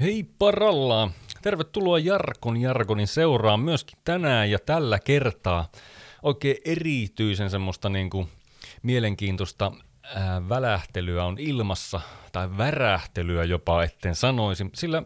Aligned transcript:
Hei 0.00 0.24
paralla! 0.38 1.10
Tervetuloa 1.42 1.98
Jarkon 1.98 2.56
Jarkonin 2.56 3.06
seuraan 3.06 3.60
myöskin 3.60 3.98
tänään 4.04 4.50
ja 4.50 4.58
tällä 4.58 4.98
kertaa. 4.98 5.70
Oikein 6.22 6.56
erityisen 6.64 7.50
semmoista 7.50 7.88
niin 7.88 8.10
kuin 8.10 8.28
mielenkiintoista 8.82 9.72
ää, 10.14 10.48
välähtelyä 10.48 11.24
on 11.24 11.38
ilmassa, 11.38 12.00
tai 12.32 12.56
värähtelyä 12.58 13.44
jopa 13.44 13.82
etten 13.82 14.14
sanoisin, 14.14 14.70
sillä 14.74 15.02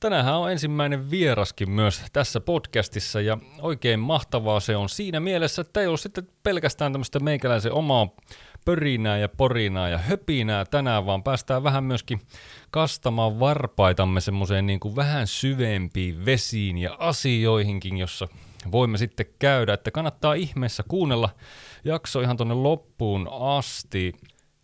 tänään 0.00 0.34
on 0.34 0.52
ensimmäinen 0.52 1.10
vieraskin 1.10 1.70
myös 1.70 2.02
tässä 2.12 2.40
podcastissa 2.40 3.20
ja 3.20 3.38
oikein 3.60 4.00
mahtavaa 4.00 4.60
se 4.60 4.76
on 4.76 4.88
siinä 4.88 5.20
mielessä, 5.20 5.62
että 5.62 5.80
ei 5.80 5.86
ole 5.86 5.98
sitten 5.98 6.28
pelkästään 6.42 6.92
tämmöistä 6.92 7.20
meikäläisen 7.20 7.72
omaa 7.72 8.08
pörinää 8.66 9.18
ja 9.18 9.28
porinaa 9.28 9.88
ja 9.88 9.98
höpinää 9.98 10.64
tänään, 10.64 11.06
vaan 11.06 11.22
päästään 11.22 11.62
vähän 11.62 11.84
myöskin 11.84 12.20
kastamaan 12.70 13.40
varpaitamme 13.40 14.20
semmoiseen 14.20 14.66
niin 14.66 14.80
kuin 14.80 14.96
vähän 14.96 15.26
syvempiin 15.26 16.24
vesiin 16.24 16.78
ja 16.78 16.96
asioihinkin, 16.98 17.96
jossa 17.96 18.28
voimme 18.72 18.98
sitten 18.98 19.26
käydä, 19.38 19.74
että 19.74 19.90
kannattaa 19.90 20.34
ihmeessä 20.34 20.84
kuunnella 20.88 21.28
jakso 21.84 22.20
ihan 22.20 22.36
tuonne 22.36 22.54
loppuun 22.54 23.28
asti. 23.30 24.12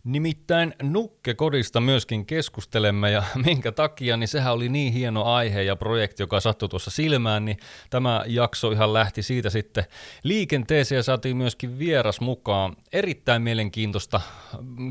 Nimittäin 0.04 0.74
Nukkekodista 0.82 1.80
myöskin 1.80 2.26
keskustelemme 2.26 3.10
ja 3.10 3.22
minkä 3.46 3.72
takia, 3.72 4.16
niin 4.16 4.28
sehän 4.28 4.52
oli 4.52 4.68
niin 4.68 4.92
hieno 4.92 5.24
aihe 5.24 5.62
ja 5.62 5.76
projekti, 5.76 6.22
joka 6.22 6.40
sattui 6.40 6.68
tuossa 6.68 6.90
silmään, 6.90 7.44
niin 7.44 7.56
tämä 7.90 8.24
jakso 8.26 8.70
ihan 8.70 8.92
lähti 8.92 9.22
siitä 9.22 9.50
sitten 9.50 9.84
liikenteeseen 10.22 10.96
ja 10.96 11.02
saatiin 11.02 11.36
myöskin 11.36 11.78
vieras 11.78 12.20
mukaan. 12.20 12.76
Erittäin 12.92 13.42
mielenkiintoista, 13.42 14.20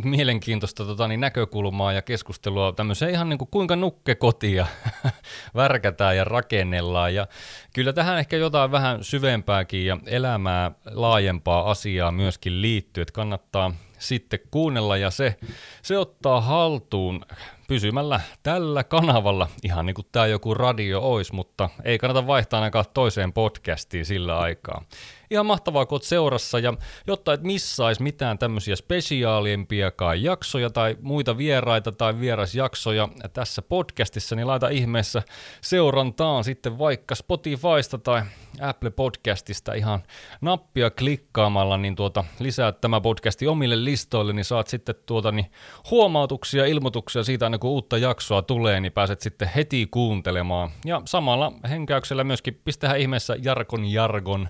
mielenkiintoista 0.04 0.86
tota, 0.86 1.08
niin 1.08 1.20
näkökulmaa 1.20 1.94
ja 1.94 2.02
keskustelua 2.02 2.72
tämmöiseen 2.72 3.12
ihan 3.12 3.30
niin 3.30 3.40
kuin 3.40 3.52
kuinka 3.52 3.76
nukkekotia 3.76 4.66
värkätään 5.56 6.18
ja 6.18 6.24
rakennellaan 6.24 7.16
ja 7.16 7.28
kyllä 7.74 7.94
tähän 7.94 8.20
ehkä 8.20 8.38
jotain 8.38 8.72
vähän 8.72 9.04
syvempääkin 9.04 9.86
ja 9.86 9.98
elämää 10.06 10.72
laajempaa 10.86 11.72
asiaa 11.72 12.12
myöskin 12.12 12.62
liittyy, 12.62 13.02
että 13.02 13.14
kannattaa 13.14 13.74
sitten 14.02 14.40
kuunnella 14.52 14.98
ja 14.98 15.12
se, 15.12 15.36
se 15.82 15.98
ottaa 15.98 16.42
haltuun 16.42 17.26
pysymällä 17.72 18.20
tällä 18.44 18.84
kanavalla, 18.84 19.48
ihan 19.64 19.86
niin 19.86 19.94
kuin 19.94 20.08
tämä 20.12 20.28
joku 20.28 20.54
radio 20.54 21.00
olisi, 21.02 21.36
mutta 21.36 21.70
ei 21.84 21.98
kannata 21.98 22.28
vaihtaa 22.28 22.60
ainakaan 22.60 22.86
toiseen 22.94 23.34
podcastiin 23.34 24.06
sillä 24.06 24.40
aikaa. 24.40 24.84
Ihan 25.30 25.46
mahtavaa, 25.46 25.86
kun 25.86 26.02
seurassa 26.02 26.60
ja 26.60 26.74
jotta 27.08 27.34
et 27.34 27.44
missais 27.44 28.00
mitään 28.00 28.38
tämmöisiä 28.38 28.76
spesiaalimpiakaan 28.76 30.24
jaksoja 30.24 30.70
tai 30.70 30.98
muita 31.02 31.38
vieraita 31.38 31.92
tai 31.92 32.20
vierasjaksoja 32.20 33.10
tässä 33.34 33.62
podcastissa, 33.62 34.36
niin 34.36 34.48
laita 34.48 34.70
ihmeessä 34.70 35.22
seurantaan 35.62 36.44
sitten 36.44 36.78
vaikka 36.78 37.16
Spotifysta 37.16 37.98
tai 37.98 38.22
Apple 38.62 38.90
Podcastista 38.90 39.74
ihan 39.74 40.04
nappia 40.42 40.90
klikkaamalla, 40.90 41.78
niin 41.78 41.96
tuota, 41.96 42.24
lisää 42.40 42.72
tämä 42.72 43.02
podcasti 43.02 43.48
omille 43.48 43.84
listoille, 43.84 44.34
niin 44.34 44.46
saat 44.46 44.68
sitten 44.68 44.96
tuota, 45.06 45.32
niin 45.32 45.52
huomautuksia, 45.92 46.66
ilmoituksia 46.66 47.24
siitä 47.24 47.46
aina 47.46 47.58
kun 47.62 47.70
uutta 47.70 47.98
jaksoa 47.98 48.42
tulee, 48.42 48.80
niin 48.80 48.92
pääset 48.92 49.22
sitten 49.22 49.52
heti 49.56 49.88
kuuntelemaan. 49.92 50.70
Ja 50.86 51.02
samalla 51.06 51.52
henkäyksellä 51.70 52.24
myöskin 52.24 52.62
pistähän 52.66 53.00
ihmeessä 53.00 53.36
Jarkon 53.44 53.86
Jargon 53.86 54.50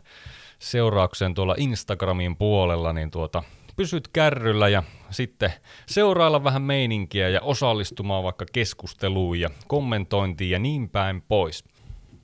seurauksen 0.59 1.33
tuolla 1.33 1.55
Instagramin 1.57 2.35
puolella, 2.35 2.93
niin 2.93 3.11
tuota, 3.11 3.43
pysyt 3.75 4.07
kärryllä 4.07 4.69
ja 4.69 4.83
sitten 5.09 5.53
seurailla 5.85 6.43
vähän 6.43 6.61
meininkiä 6.61 7.29
ja 7.29 7.41
osallistumaan 7.41 8.23
vaikka 8.23 8.45
keskusteluun 8.53 9.39
ja 9.39 9.49
kommentointiin 9.67 10.51
ja 10.51 10.59
niin 10.59 10.89
päin 10.89 11.21
pois. 11.21 11.63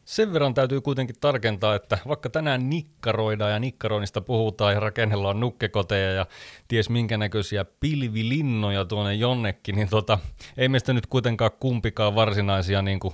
Sen 0.08 0.34
verran 0.34 0.54
täytyy 0.54 0.82
kuitenkin 0.82 1.16
tarkentaa, 1.22 1.76
että 1.76 1.98
vaikka 2.08 2.30
tänään 2.30 2.70
nikkaroidaan 2.70 3.52
ja 3.52 3.60
nikkaroinnista 3.60 4.22
puhutaan 4.22 4.74
ja 4.74 4.80
rakennellaan 4.80 5.40
nukkekoteja 5.40 6.12
ja 6.12 6.26
ties 6.68 6.90
minkä 6.90 7.18
näköisiä 7.18 7.66
pilvilinnoja 7.80 8.86
tuonne 8.86 9.14
jonnekin, 9.14 9.76
niin 9.76 9.90
tota, 9.90 10.20
ei 10.58 10.70
meistä 10.70 10.94
nyt 10.94 11.08
kuitenkaan 11.08 11.52
kumpikaan 11.60 12.16
varsinaisia 12.16 12.82
niin 12.82 13.00
kuin 13.00 13.14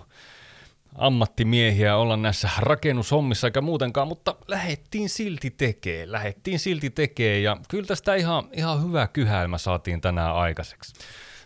ammattimiehiä 0.96 1.98
olla 1.98 2.18
näissä 2.18 2.50
rakennushommissa 2.60 3.48
eikä 3.48 3.62
muutenkaan, 3.62 4.08
mutta 4.08 4.36
lähettiin 4.48 5.10
silti 5.10 5.52
tekee, 5.52 6.12
lähettiin 6.12 6.60
silti 6.60 6.90
tekee 6.90 7.40
ja 7.40 7.58
kyllä 7.70 7.86
tästä 7.86 8.16
ihan, 8.16 8.44
ihan 8.52 8.88
hyvä 8.88 9.08
kyhälmä 9.08 9.58
saatiin 9.58 10.02
tänään 10.02 10.36
aikaiseksi. 10.36 10.94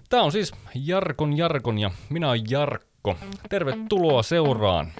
Tämä 0.10 0.24
on 0.24 0.32
siis 0.32 0.52
Jarkon 0.76 1.38
Jarkon 1.38 1.80
ja 1.80 1.92
minä 2.10 2.30
olen 2.30 2.42
Jarkko. 2.50 3.18
Tervetuloa 3.50 4.24
seuraan. 4.24 4.92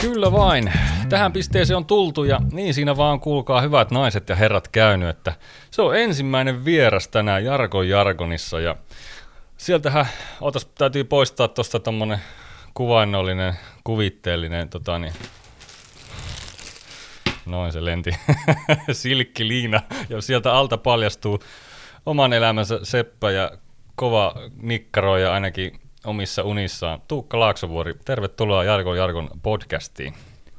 Kyllä 0.00 0.32
vain. 0.32 0.72
Tähän 1.08 1.32
pisteeseen 1.32 1.76
on 1.76 1.84
tultu 1.84 2.24
ja 2.24 2.40
niin 2.52 2.74
siinä 2.74 2.96
vaan 2.96 3.20
kuulkaa 3.20 3.60
hyvät 3.60 3.90
naiset 3.90 4.28
ja 4.28 4.36
herrat 4.36 4.68
käynyt, 4.68 5.08
että 5.08 5.32
se 5.70 5.82
on 5.82 5.96
ensimmäinen 5.96 6.64
vieras 6.64 7.08
tänään 7.08 7.44
Jarkon 7.44 7.88
Jargonissa 7.88 8.60
ja 8.60 8.76
sieltähän, 9.56 10.06
otas, 10.40 10.66
täytyy 10.66 11.04
poistaa 11.04 11.48
tuosta 11.48 11.80
tommonen 11.80 12.18
kuvainnollinen, 12.74 13.54
kuvitteellinen 13.84 14.68
tota 14.68 14.98
niin, 14.98 15.12
Noin 17.46 17.72
se 17.72 17.84
lenti. 17.84 18.10
Silkkiliina. 18.92 19.80
Ja 20.08 20.20
sieltä 20.20 20.52
alta 20.52 20.78
paljastuu 20.78 21.40
oman 22.06 22.32
elämänsä 22.32 22.80
seppä 22.82 23.30
ja 23.30 23.50
kova 23.94 24.34
nikkaroja 24.62 25.32
ainakin 25.32 25.80
omissa 26.04 26.42
unissaan. 26.42 27.02
Tuukka 27.08 27.40
Laaksovuori, 27.40 27.94
tervetuloa 28.04 28.64
Jarkon 28.64 28.96
Jarkon 28.96 29.30
podcastiin. 29.42 30.14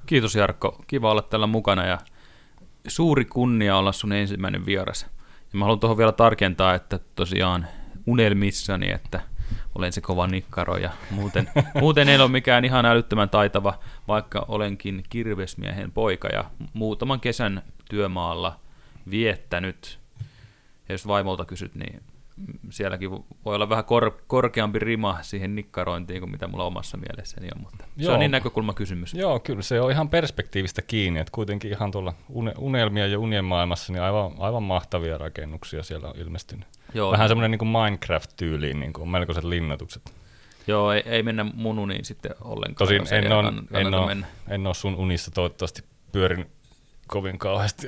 Kiitos 0.06 0.36
Jarkko, 0.36 0.84
kiva 0.88 1.12
olla 1.12 1.22
täällä 1.22 1.48
mukana 1.48 1.86
ja 1.86 1.98
suuri 2.88 3.26
kunnia 3.26 3.78
olla 3.78 3.92
sun 3.92 4.14
ensimmäinen 4.14 4.66
vieras. 4.66 5.06
Ja 5.54 5.60
mä 5.60 5.66
haluan 5.66 5.80
tuohon 5.80 5.98
vielä 5.98 6.12
tarkentaa, 6.12 6.76
että 6.76 7.00
tosiaan 7.16 7.68
unelmissani, 8.08 8.92
että 8.92 9.22
olen 9.76 9.94
se 9.94 10.02
kova 10.02 10.28
nikkaro 10.28 10.78
ja 10.78 10.90
muuten, 11.12 11.50
muuten 11.82 12.10
en 12.10 12.22
ole 12.22 12.32
mikään 12.32 12.66
ihan 12.66 12.86
älyttömän 12.86 13.30
taitava, 13.30 13.80
vaikka 14.08 14.46
olenkin 14.48 15.04
kirvesmiehen 15.10 15.92
poika 15.92 16.28
ja 16.28 16.46
muutaman 16.74 17.20
kesän 17.20 17.64
työmaalla 17.90 18.60
viettänyt. 19.10 20.00
Ja 20.90 20.94
jos 20.94 21.08
vaimolta 21.08 21.46
kysyt, 21.46 21.76
niin 21.76 22.02
sielläkin 22.70 23.12
voi 23.46 23.56
olla 23.56 23.70
vähän 23.70 23.86
kor- 23.86 24.22
korkeampi 24.28 24.80
rima 24.80 25.18
siihen 25.22 25.56
nikkarointiin 25.56 26.20
kuin 26.20 26.32
mitä 26.32 26.48
mulla 26.48 26.64
omassa 26.64 26.98
mielessäni 26.98 27.48
on, 27.56 27.62
mutta 27.62 27.86
Joo. 27.98 28.06
se 28.06 28.12
on 28.14 28.20
niin 28.20 28.32
näkökulma 28.32 28.74
kysymys. 28.74 29.14
Joo, 29.14 29.40
kyllä 29.40 29.62
se 29.62 29.82
on 29.82 29.92
ihan 29.92 30.10
perspektiivistä 30.10 30.82
kiinni, 30.82 31.20
että 31.20 31.32
kuitenkin 31.32 31.72
ihan 31.72 31.92
tuolla 31.92 32.14
unelmia 32.58 33.08
ja 33.08 33.20
unien 33.20 33.46
maailmassa 33.46 33.94
niin 33.94 34.04
aivan, 34.04 34.32
aivan 34.40 34.64
mahtavia 34.64 35.18
rakennuksia 35.18 35.84
siellä 35.84 36.08
on 36.08 36.16
ilmestynyt. 36.18 36.66
Joo, 36.94 37.12
vähän 37.12 37.28
semmoinen 37.28 37.52
niin 37.52 37.60
kuin 37.60 37.70
Minecraft-tyyliin, 37.70 38.80
niin 38.80 38.94
kuin 38.94 39.10
melkoiset 39.10 39.44
linnoitukset. 39.44 40.14
Joo, 40.68 40.92
ei, 40.92 41.04
ei 41.06 41.24
mennä 41.24 41.44
mun 41.54 41.80
uniin 41.80 42.06
sitten 42.06 42.32
ollenkaan. 42.42 42.88
Tosin 42.88 43.14
en, 43.14 43.32
on, 43.32 43.68
en, 43.74 43.94
ole, 43.94 44.18
en 44.48 44.68
ole 44.68 44.74
sun 44.74 44.96
unissa 44.96 45.32
toivottavasti 45.32 45.84
pyörinyt 46.12 46.48
kovin 47.08 47.38
kauheasti 47.38 47.88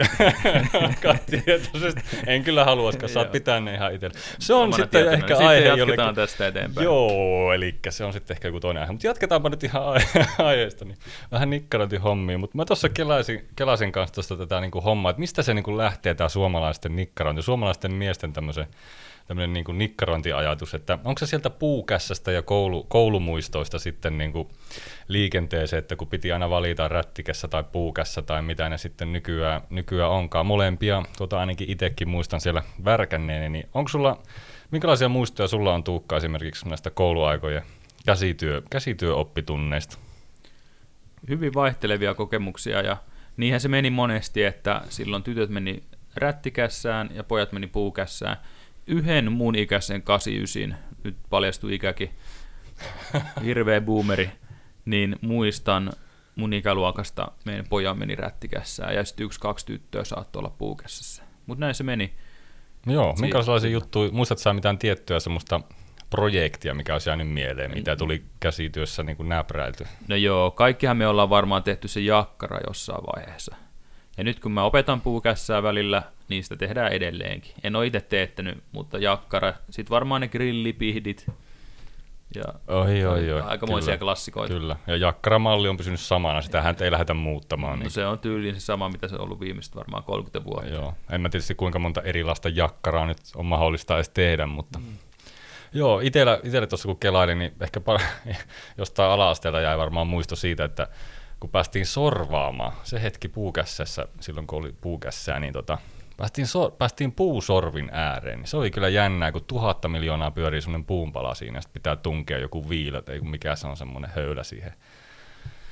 tietoisesti. 1.45 2.01
En 2.27 2.43
kyllä 2.43 2.65
haluaisikaan, 2.65 3.09
saat 3.09 3.31
pitää 3.31 3.59
ne 3.59 3.73
ihan 3.73 3.93
itselle. 3.93 4.19
Se 4.39 4.53
on 4.53 4.73
sitten 4.73 4.89
tietynä. 4.89 5.11
ehkä 5.11 5.27
sitten 5.27 5.47
aihe 5.47 5.67
jatketaan 5.67 5.89
jollekin... 5.89 6.15
tästä 6.15 6.47
eteenpäin. 6.47 6.85
Joo, 6.85 7.53
eli 7.53 7.79
se 7.89 8.05
on 8.05 8.13
sitten 8.13 8.35
ehkä 8.35 8.47
joku 8.47 8.59
toinen 8.59 8.81
aihe. 8.81 8.91
Mutta 8.91 9.07
jatketaanpa 9.07 9.49
nyt 9.49 9.63
ihan 9.63 9.83
aiheesta. 10.37 10.85
Niin 10.85 10.97
vähän 11.31 11.49
nikkarointihommia, 11.49 12.37
mutta 12.37 12.57
mä 12.57 12.65
tuossa 12.65 12.89
kelasin, 12.89 13.47
kelasin 13.55 13.91
kanssa 13.91 14.13
tuosta 14.13 14.37
tätä 14.37 14.61
niin 14.61 14.71
kuin 14.71 14.83
hommaa, 14.83 15.09
että 15.09 15.19
mistä 15.19 15.43
se 15.43 15.53
niin 15.53 15.63
kuin 15.63 15.77
lähtee 15.77 16.15
tämä 16.15 16.29
suomalaisten 16.29 16.95
nikkarointi, 16.95 17.41
suomalaisten 17.41 17.93
miesten 17.93 18.33
tämmöisen 18.33 18.67
tämmöinen 19.29 19.53
niin 19.53 19.77
nikkarointiajatus, 19.77 20.73
että 20.73 20.97
onko 21.03 21.19
se 21.19 21.25
sieltä 21.25 21.49
puukässästä 21.49 22.31
ja 22.31 22.41
koulu, 22.41 22.83
koulumuistoista 22.83 23.79
sitten 23.79 24.17
niin 24.17 24.31
kuin 24.31 24.47
liikenteeseen, 25.07 25.77
että 25.77 25.95
kun 25.95 26.07
piti 26.07 26.31
aina 26.31 26.49
valita 26.49 26.87
rättikässä 26.87 27.47
tai 27.47 27.63
puukässä 27.71 28.21
tai 28.21 28.41
mitä 28.41 28.69
ne 28.69 28.77
sitten 28.77 29.08
nykyään, 29.13 29.61
nykyään 29.69 30.11
onkaan. 30.11 30.45
Molempia, 30.45 31.03
tuota 31.17 31.39
ainakin 31.39 31.71
itsekin 31.71 32.09
muistan 32.09 32.41
siellä 32.41 32.63
värkänneeni, 32.85 33.49
niin 33.49 33.69
onko 33.73 33.87
sulla, 33.87 34.21
minkälaisia 34.71 35.09
muistoja 35.09 35.47
sulla 35.47 35.73
on 35.73 35.83
Tuukka 35.83 36.17
esimerkiksi 36.17 36.69
näistä 36.69 36.89
kouluaikojen 36.89 37.63
käsityö, 38.05 38.61
käsityöoppitunneista? 38.69 39.97
Hyvin 41.29 41.53
vaihtelevia 41.53 42.13
kokemuksia 42.13 42.81
ja 42.81 42.97
niinhän 43.37 43.61
se 43.61 43.67
meni 43.67 43.89
monesti, 43.89 44.43
että 44.43 44.81
silloin 44.89 45.23
tytöt 45.23 45.49
meni 45.49 45.83
rättikässään 46.15 47.09
ja 47.13 47.23
pojat 47.23 47.51
meni 47.51 47.67
puukässään– 47.67 48.37
yhden 48.89 49.31
mun 49.31 49.55
ikäisen 49.55 50.01
89, 50.01 50.77
nyt 51.03 51.15
paljastui 51.29 51.75
ikäkin, 51.75 52.09
hirveä 53.45 53.81
boomeri, 53.81 54.31
niin 54.85 55.15
muistan, 55.21 55.91
mun 56.39 56.53
ikäluokasta 56.53 57.31
meidän 57.45 57.65
pojan 57.69 57.99
meni 57.99 58.15
rättikässään 58.15 58.95
ja 58.95 59.05
sitten 59.05 59.25
yksi, 59.25 59.39
kaksi 59.39 59.65
tyttöä 59.65 60.03
saattoi 60.03 60.39
olla 60.39 60.55
puukässässä. 60.57 61.23
Mutta 61.45 61.59
näin 61.59 61.75
se 61.75 61.83
meni. 61.83 62.13
Joo, 62.85 63.15
minkälaisia 63.19 63.69
juttuja, 63.69 64.11
muistatko 64.11 64.41
sä 64.41 64.53
mitään 64.53 64.77
tiettyä 64.77 65.19
semmoista 65.19 65.61
projektia, 66.09 66.73
mikä 66.73 66.93
olisi 66.93 67.09
jäänyt 67.09 67.29
mieleen, 67.29 67.71
mitä 67.73 67.95
tuli 67.95 68.23
käsityössä 68.39 69.03
niin 69.03 69.17
kuin 69.17 69.29
näpräilty? 69.29 69.85
No 70.07 70.15
joo, 70.15 70.51
kaikkihan 70.51 70.97
me 70.97 71.07
ollaan 71.07 71.29
varmaan 71.29 71.63
tehty 71.63 71.87
se 71.87 71.99
jakkara 71.99 72.59
jossain 72.67 73.03
vaiheessa. 73.15 73.55
Ja 74.17 74.23
nyt 74.23 74.39
kun 74.39 74.51
mä 74.51 74.63
opetan 74.63 75.01
puukässää 75.01 75.63
välillä, 75.63 76.03
niistä 76.29 76.55
tehdään 76.55 76.91
edelleenkin. 76.91 77.53
En 77.63 77.75
ole 77.75 77.85
itse 77.87 78.01
teettänyt, 78.01 78.63
mutta 78.71 78.97
jakkara. 78.97 79.53
Sitten 79.69 79.89
varmaan 79.89 80.21
ne 80.21 80.27
grillipihdit. 80.27 81.25
Ja 82.35 82.43
Oi, 82.75 83.05
oi, 83.05 83.31
oi. 83.31 83.41
aikamoisia 83.41 83.85
kyllä, 83.85 83.97
klassikoita. 83.97 84.53
Kyllä, 84.53 84.75
ja 84.87 84.95
jakkaramalli 84.95 85.67
on 85.69 85.77
pysynyt 85.77 85.99
samana, 85.99 86.41
sitähän 86.41 86.75
ei 86.81 86.91
lähdetä 86.91 87.13
muuttamaan. 87.13 87.79
No 87.79 87.83
Niin. 87.83 87.91
se 87.91 88.05
on 88.05 88.19
tyyliin 88.19 88.55
se 88.55 88.59
sama, 88.59 88.89
mitä 88.89 89.07
se 89.07 89.15
on 89.15 89.21
ollut 89.21 89.39
viimeiset 89.39 89.75
varmaan 89.75 90.03
30 90.03 90.43
vuotta. 90.45 90.69
Joo, 90.69 90.93
en 91.11 91.21
mä 91.21 91.29
tietysti 91.29 91.55
kuinka 91.55 91.79
monta 91.79 92.01
erilaista 92.01 92.49
jakkaraa 92.49 93.05
nyt 93.05 93.17
on 93.35 93.45
mahdollista 93.45 93.95
edes 93.95 94.09
tehdä, 94.09 94.45
mutta... 94.45 94.79
Mm. 94.79 94.85
Joo, 95.73 95.99
itellä, 95.99 96.39
itellä 96.43 96.67
tuossa 96.67 96.87
kun 96.87 96.97
kelailin, 96.99 97.39
niin 97.39 97.51
ehkä 97.61 97.79
par- 97.79 98.35
jostain 98.77 99.11
ala 99.11 99.61
jäi 99.61 99.77
varmaan 99.77 100.07
muisto 100.07 100.35
siitä, 100.35 100.63
että 100.63 100.87
kun 101.39 101.49
päästiin 101.49 101.85
sorvaamaan, 101.85 102.73
se 102.83 103.01
hetki 103.01 103.27
puukässässä, 103.29 104.07
silloin 104.19 104.47
kun 104.47 104.59
oli 104.59 104.75
puukässää, 104.81 105.39
niin 105.39 105.53
tota, 105.53 105.77
päästiin, 106.19 106.47
so, 106.47 106.71
päästiin 106.71 107.11
puusorvin 107.11 107.89
ääreen. 107.91 108.39
Niin 108.39 108.47
se 108.47 108.57
oli 108.57 108.71
kyllä 108.71 108.89
jännää, 108.89 109.31
kun 109.31 109.45
tuhatta 109.47 109.87
miljoonaa 109.87 110.31
pyörii 110.31 110.61
semmoinen 110.61 110.85
puunpala 110.85 111.35
siinä, 111.35 111.57
ja 111.57 111.61
pitää 111.73 111.95
tunkea 111.95 112.37
joku 112.37 112.69
viilä, 112.69 113.01
tai 113.01 113.19
mikä 113.19 113.55
se 113.55 113.67
on 113.67 113.77
semmoinen 113.77 114.11
höylä 114.15 114.43
siihen. 114.43 114.73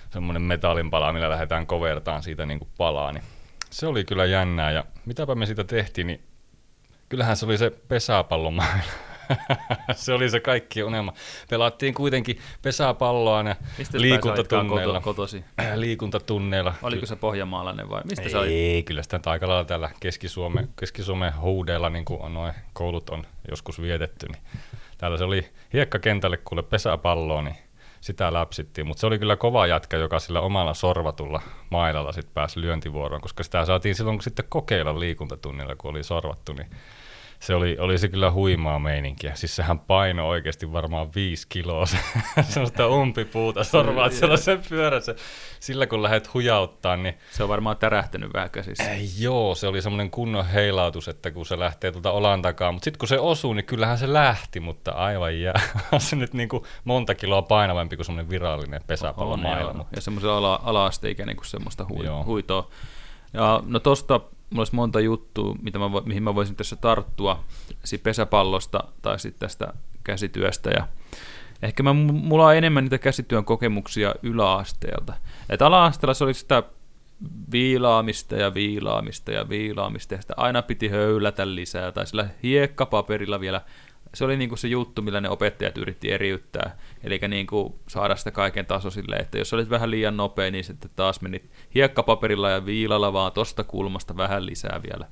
Semmoinen 0.09 0.41
metallinpala, 0.41 1.13
millä 1.13 1.29
lähdetään 1.29 1.67
kovertaan 1.67 2.23
siitä 2.23 2.45
niin 2.45 2.59
kuin 2.59 2.69
palaa, 2.77 3.11
niin 3.11 3.23
se 3.69 3.87
oli 3.87 4.03
kyllä 4.03 4.25
jännää, 4.25 4.71
ja 4.71 4.85
mitäpä 5.05 5.35
me 5.35 5.45
siitä 5.45 5.63
tehtiin, 5.63 6.07
niin 6.07 6.23
kyllähän 7.09 7.37
se 7.37 7.45
oli 7.45 7.57
se 7.57 7.69
pesäpallomailla. 7.69 8.91
se 9.93 10.13
oli 10.13 10.29
se 10.29 10.39
kaikki 10.39 10.83
unelma. 10.83 11.13
Pelattiin 11.49 11.93
kuitenkin 11.93 12.39
pesäpalloa 12.61 13.41
ja 13.41 13.55
liikuntatunneilla. 13.93 15.01
koto, 15.01 15.13
kotosi? 15.13 15.45
liikuntatunneilla. 15.75 16.73
Oliko 16.81 17.05
se 17.05 17.15
pohjanmaalainen 17.15 17.89
vai 17.89 18.01
mistä 18.05 18.23
ei, 18.23 18.29
sä 18.29 18.39
olit? 18.39 18.85
kyllä 18.85 19.03
sitä 19.03 19.19
aika 19.25 19.47
lailla 19.47 19.65
täällä 19.65 19.89
Keski-Suomen, 19.99 20.69
Keski-Suomen 20.79 21.37
huudeilla, 21.39 21.89
niin 21.89 22.05
kuin 22.05 22.33
noin 22.33 22.53
koulut 22.73 23.09
on 23.09 23.23
joskus 23.49 23.81
vietetty, 23.81 24.27
niin 24.27 24.41
täällä 24.97 25.17
se 25.17 25.23
oli 25.23 25.49
hiekkakentälle 25.73 26.37
kuule 26.37 26.63
pesäpalloa, 26.63 27.41
niin 27.41 27.55
sitä 28.01 28.33
läpsittiin, 28.33 28.87
mutta 28.87 29.01
se 29.01 29.07
oli 29.07 29.19
kyllä 29.19 29.35
kova 29.35 29.67
jätkä, 29.67 29.97
joka 29.97 30.19
sillä 30.19 30.41
omalla 30.41 30.73
sorvatulla 30.73 31.41
mailalla 31.69 32.11
sitten 32.11 32.33
pääsi 32.33 32.61
lyöntivuoroon, 32.61 33.21
koska 33.21 33.43
sitä 33.43 33.65
saatiin 33.65 33.95
silloin 33.95 34.17
kun 34.17 34.23
sitten 34.23 34.45
kokeilla 34.49 34.99
liikuntatunnilla, 34.99 35.75
kun 35.75 35.91
oli 35.91 36.03
sorvattu, 36.03 36.53
niin 36.53 36.67
se 37.39 37.55
oli, 37.55 37.77
oli 37.79 37.97
se 37.97 38.07
kyllä 38.07 38.31
huimaa 38.31 38.79
meininkiä. 38.79 39.35
Siis 39.35 39.55
sehän 39.55 39.79
paino 39.79 40.27
oikeasti 40.27 40.71
varmaan 40.71 41.09
viisi 41.15 41.47
kiloa, 41.49 41.85
se, 41.85 41.97
sellaista 42.41 42.87
umpipuuta 42.87 43.63
sorvaat 43.63 44.13
sellaisen 44.13 44.61
pyörässä. 44.69 45.15
Sillä 45.59 45.87
kun 45.87 46.03
lähdet 46.03 46.33
hujauttaa, 46.33 46.97
niin 46.97 47.17
Se 47.31 47.43
on 47.43 47.49
varmaan 47.49 47.77
tärähtänyt 47.77 48.33
vähän 48.33 48.49
käsissä. 48.49 48.91
ei, 48.91 49.09
joo, 49.19 49.55
se 49.55 49.67
oli 49.67 49.81
semmoinen 49.81 50.11
kunnon 50.11 50.45
heilautus, 50.45 51.07
että 51.07 51.31
kun 51.31 51.45
se 51.45 51.59
lähtee 51.59 51.91
tuolta 51.91 52.11
olan 52.11 52.41
takaa, 52.41 52.71
mutta 52.71 52.83
sitten 52.85 52.99
kun 52.99 53.07
se 53.07 53.19
osuu, 53.19 53.53
niin 53.53 53.65
kyllähän 53.65 53.97
se 53.97 54.13
lähti, 54.13 54.59
mutta 54.59 54.91
aivan 54.91 55.39
jää. 55.39 55.61
On 55.91 56.01
se 56.01 56.15
nyt 56.15 56.33
niin 56.33 56.49
kuin 56.49 56.63
monta 56.83 57.15
kiloa 57.15 57.41
painavampi 57.41 57.95
kuin 57.95 58.05
semmoinen 58.05 58.29
virallinen 58.29 58.81
pesäpallomaila. 58.87 59.85
Ja 59.95 60.01
semmoisen 60.01 60.29
ala, 60.31 60.59
ala-asteikäinen 60.63 61.35
kuin 61.35 61.47
semmoista 61.47 61.85
hui, 61.89 62.05
huitoa. 62.25 62.69
Ja, 63.33 63.63
no 63.65 63.79
tosta 63.79 64.21
mulla 64.49 64.61
olisi 64.61 64.75
monta 64.75 64.99
juttua, 64.99 65.55
mitä 65.61 65.79
mä, 65.79 65.85
mihin 66.05 66.23
mä 66.23 66.35
voisin 66.35 66.55
tässä 66.55 66.75
tarttua, 66.75 67.43
siitä 67.83 68.03
pesäpallosta 68.03 68.83
tai 69.01 69.19
sitten 69.19 69.39
tästä 69.39 69.73
käsityöstä. 70.03 70.69
Ja 70.69 70.87
ehkä 71.61 71.83
mä, 71.83 71.93
mulla 71.93 72.45
on 72.45 72.55
enemmän 72.55 72.83
niitä 72.83 72.97
käsityön 72.97 73.45
kokemuksia 73.45 74.15
yläasteelta. 74.23 75.13
Et 75.49 75.61
ala-asteella 75.61 76.13
se 76.13 76.23
oli 76.23 76.33
sitä 76.33 76.63
viilaamista 77.51 78.35
ja 78.35 78.53
viilaamista 78.53 79.31
ja 79.31 79.49
viilaamista, 79.49 80.13
ja 80.13 80.21
sitä 80.21 80.33
aina 80.37 80.61
piti 80.61 80.87
höylätä 80.87 81.55
lisää, 81.55 81.91
tai 81.91 82.07
sillä 82.07 82.29
hiekkapaperilla 82.43 83.39
vielä 83.39 83.61
se 84.13 84.25
oli 84.25 84.37
niinku 84.37 84.55
se 84.55 84.67
juttu, 84.67 85.01
millä 85.01 85.21
ne 85.21 85.29
opettajat 85.29 85.77
yritti 85.77 86.11
eriyttää, 86.11 86.77
eli 87.03 87.19
niinku 87.27 87.79
saada 87.87 88.15
sitä 88.15 88.31
kaiken 88.31 88.65
taso 88.65 88.89
silleen, 88.89 89.21
että 89.21 89.37
jos 89.37 89.53
olit 89.53 89.69
vähän 89.69 89.91
liian 89.91 90.17
nopea, 90.17 90.51
niin 90.51 90.63
sitten 90.63 90.91
taas 90.95 91.21
menit 91.21 91.51
hiekkapaperilla 91.75 92.49
ja 92.49 92.65
viilalla 92.65 93.13
vaan 93.13 93.31
tosta 93.31 93.63
kulmasta 93.63 94.17
vähän 94.17 94.45
lisää 94.45 94.81
vielä. 94.83 95.07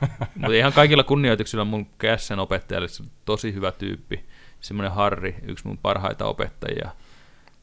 Mutta 0.34 0.54
ihan 0.54 0.72
kaikilla 0.72 1.04
kunnioituksilla 1.04 1.64
mun 1.64 1.86
kässän 1.98 2.38
opettajalle 2.38 2.88
se 2.88 3.04
tosi 3.24 3.54
hyvä 3.54 3.72
tyyppi, 3.72 4.24
semmoinen 4.60 4.92
Harri, 4.92 5.34
yksi 5.42 5.66
mun 5.66 5.78
parhaita 5.78 6.24
opettajia, 6.24 6.90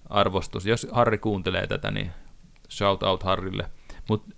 arvostus. 0.10 0.66
Jos 0.66 0.88
Harri 0.92 1.18
kuuntelee 1.18 1.68
tätä, 1.68 1.92
niin 1.92 2.12
shout 2.70 3.04
out 3.04 3.24
Harrille. 3.24 3.70
Mutta 4.10 4.36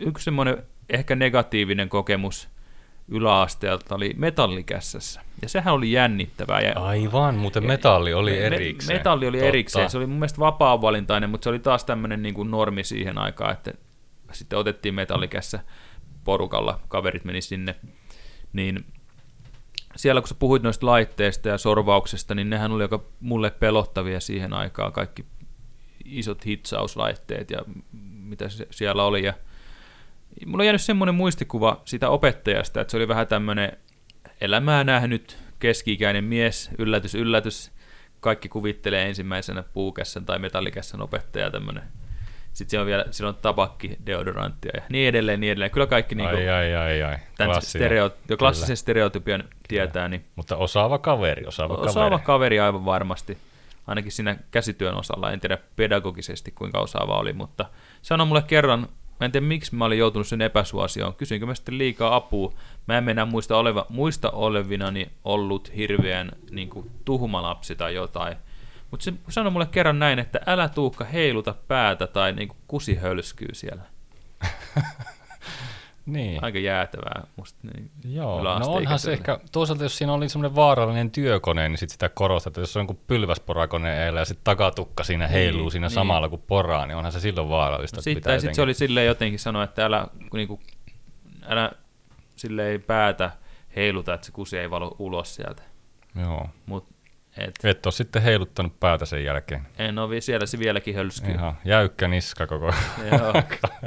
yksi 0.00 0.24
semmoinen 0.24 0.62
ehkä 0.88 1.16
negatiivinen 1.16 1.88
kokemus 1.88 2.48
yläasteelta 3.08 3.94
oli 3.94 4.14
metallikässässä. 4.16 5.20
Ja 5.42 5.48
sehän 5.48 5.74
oli 5.74 5.92
jännittävää. 5.92 6.60
Ja 6.60 6.72
Aivan, 6.80 7.34
muuten 7.34 7.66
metalli 7.66 8.14
oli 8.14 8.30
me- 8.30 8.38
erikseen. 8.38 8.98
Metalli 8.98 9.26
oli 9.26 9.36
Totta. 9.36 9.48
erikseen. 9.48 9.90
Se 9.90 9.98
oli 9.98 10.06
mun 10.06 10.18
mielestä 10.18 10.38
vapaa-valintainen, 10.38 11.30
mutta 11.30 11.44
se 11.44 11.50
oli 11.50 11.58
taas 11.58 11.84
tämmöinen 11.84 12.22
niin 12.22 12.34
kuin 12.34 12.50
normi 12.50 12.84
siihen 12.84 13.18
aikaan, 13.18 13.52
että 13.52 13.72
sitten 14.32 14.58
otettiin 14.58 14.94
metallikässä 14.94 15.60
porukalla, 16.24 16.80
kaverit 16.88 17.24
meni 17.24 17.40
sinne. 17.40 17.74
Niin 18.52 18.84
siellä 19.96 20.20
kun 20.20 20.28
sä 20.28 20.34
puhuit 20.38 20.62
noista 20.62 20.86
laitteista 20.86 21.48
ja 21.48 21.58
sorvauksesta, 21.58 22.34
niin 22.34 22.50
nehän 22.50 22.72
oli 22.72 22.82
aika 22.82 23.02
mulle 23.20 23.50
pelottavia 23.50 24.20
siihen 24.20 24.52
aikaan, 24.52 24.92
kaikki 24.92 25.24
isot 26.04 26.46
hitsauslaitteet 26.46 27.50
ja 27.50 27.58
mitä 28.02 28.48
se 28.48 28.66
siellä 28.70 29.04
oli. 29.04 29.24
Ja 29.24 29.34
mulla 30.46 30.62
on 30.62 30.66
jäänyt 30.66 30.82
semmoinen 30.82 31.14
muistikuva 31.14 31.82
sitä 31.84 32.08
opettajasta, 32.08 32.80
että 32.80 32.90
se 32.90 32.96
oli 32.96 33.08
vähän 33.08 33.26
tämmöinen 33.26 33.76
elämää 34.40 34.84
nähnyt 34.84 35.38
keski-ikäinen 35.58 36.24
mies, 36.24 36.70
yllätys, 36.78 37.14
yllätys. 37.14 37.72
Kaikki 38.20 38.48
kuvittelee 38.48 39.06
ensimmäisenä 39.08 39.62
puukässän 39.62 40.26
tai 40.26 40.38
metallikässän 40.38 41.02
opettaja 41.02 41.50
tämmöinen. 41.50 41.82
Sitten 42.52 42.70
siellä 42.70 42.82
on 42.82 42.86
vielä 42.86 43.04
siellä 43.10 43.28
on 43.28 43.34
tabakki, 43.34 43.96
deodoranttia 44.06 44.72
ja 44.74 44.82
niin 44.88 45.08
edelleen, 45.08 45.40
niin 45.40 45.52
edelleen. 45.52 45.70
Kyllä 45.70 45.86
kaikki 45.86 46.14
niin 46.14 46.28
Ai, 46.28 46.48
ai, 46.48 46.74
ai, 46.74 47.02
ai. 47.02 47.16
tämän 47.36 47.62
stereo, 47.62 48.10
jo 48.28 48.36
klassisen 48.36 48.76
stereotypian 48.76 49.44
tietää, 49.68 50.08
niin 50.08 50.24
Mutta 50.36 50.56
osaava 50.56 50.98
kaveri, 50.98 51.46
osaava, 51.46 51.74
osaava 51.74 52.10
kaveri. 52.10 52.26
kaveri 52.26 52.60
aivan 52.60 52.84
varmasti. 52.84 53.38
Ainakin 53.86 54.12
siinä 54.12 54.36
käsityön 54.50 54.94
osalla, 54.94 55.32
en 55.32 55.40
tiedä 55.40 55.58
pedagogisesti 55.76 56.50
kuinka 56.50 56.80
osaava 56.80 57.18
oli, 57.18 57.32
mutta 57.32 57.64
sano 58.02 58.26
mulle 58.26 58.42
kerran, 58.42 58.88
mä 59.24 59.26
en 59.26 59.32
tiedä 59.32 59.46
miksi 59.46 59.74
mä 59.74 59.84
olin 59.84 59.98
joutunut 59.98 60.26
sen 60.28 60.42
epäsuosioon, 60.42 61.14
kysynkö 61.14 61.46
mä 61.46 61.54
sitten 61.54 61.78
liikaa 61.78 62.14
apua, 62.14 62.52
mä 62.86 62.98
en 62.98 63.08
enää 63.08 63.24
muista, 63.24 63.56
oleva, 63.56 63.86
muista 63.88 64.30
olevinani 64.30 65.10
ollut 65.24 65.72
hirveän 65.76 66.32
niin 66.50 66.70
kuin, 66.70 66.90
tuhmalapsi 67.04 67.74
tai 67.76 67.94
jotain, 67.94 68.36
mutta 68.90 69.04
se 69.04 69.12
sanoi 69.28 69.52
mulle 69.52 69.66
kerran 69.66 69.98
näin, 69.98 70.18
että 70.18 70.40
älä 70.46 70.68
Tuukka 70.68 71.04
heiluta 71.04 71.54
päätä 71.68 72.06
tai 72.06 72.32
niin 72.32 72.48
kuin, 72.48 72.58
kusi 72.68 72.94
hölskyy 72.94 73.54
siellä. 73.54 73.82
Niin. 76.06 76.44
Aika 76.44 76.58
jäätävää 76.58 77.26
musta. 77.36 77.58
Niin, 77.62 77.90
Joo, 78.04 78.42
no 78.58 78.72
onhan 78.72 78.98
se 78.98 79.12
ehkä, 79.12 79.38
toisaalta 79.52 79.82
jos 79.82 79.98
siinä 79.98 80.12
oli 80.12 80.28
semmoinen 80.28 80.56
vaarallinen 80.56 81.10
työkone, 81.10 81.68
niin 81.68 81.78
sit 81.78 81.90
sitä 81.90 82.08
korostaa, 82.08 82.50
että 82.50 82.60
jos 82.60 82.76
on 82.76 82.82
joku 82.82 83.00
pylväsporakone 83.06 84.04
eilen 84.06 84.20
ja 84.20 84.24
sitten 84.24 84.44
takatukka 84.44 85.04
siinä 85.04 85.26
heiluu 85.26 85.62
Niin, 85.62 85.70
siinä 85.72 85.86
niin. 85.86 85.94
samalla 85.94 86.28
kuin 86.28 86.42
poraa, 86.46 86.86
niin 86.86 86.96
onhan 86.96 87.12
se 87.12 87.20
silloin 87.20 87.48
vaarallista. 87.48 87.96
No 87.96 88.02
sitten, 88.02 88.40
sitten 88.40 88.54
se 88.54 88.62
oli 88.62 88.74
silleen 88.74 89.06
jotenkin 89.06 89.38
sanoa, 89.38 89.64
että 89.64 89.84
älä, 89.86 90.06
niinku, 90.32 90.60
älä 91.46 91.72
silleen 92.36 92.82
päätä 92.82 93.30
heiluta, 93.76 94.14
että 94.14 94.26
se 94.26 94.32
kusi 94.32 94.58
ei 94.58 94.70
valo 94.70 94.96
ulos 94.98 95.34
sieltä. 95.34 95.62
Joo. 96.20 96.48
Mut 96.66 96.88
et, 97.36 97.54
Et 97.64 97.86
ole 97.86 97.92
sitten 97.92 98.22
heiluttanut 98.22 98.80
päätä 98.80 99.06
sen 99.06 99.24
jälkeen. 99.24 99.66
en 99.78 99.98
ole 99.98 100.20
siellä 100.20 100.46
se 100.46 100.58
vieläkin 100.58 100.94
hölskyy. 100.94 101.34
Ihan 101.34 101.56
jäykkä 101.64 102.08
niska 102.08 102.46
koko 102.46 102.74
Joo, 103.10 103.32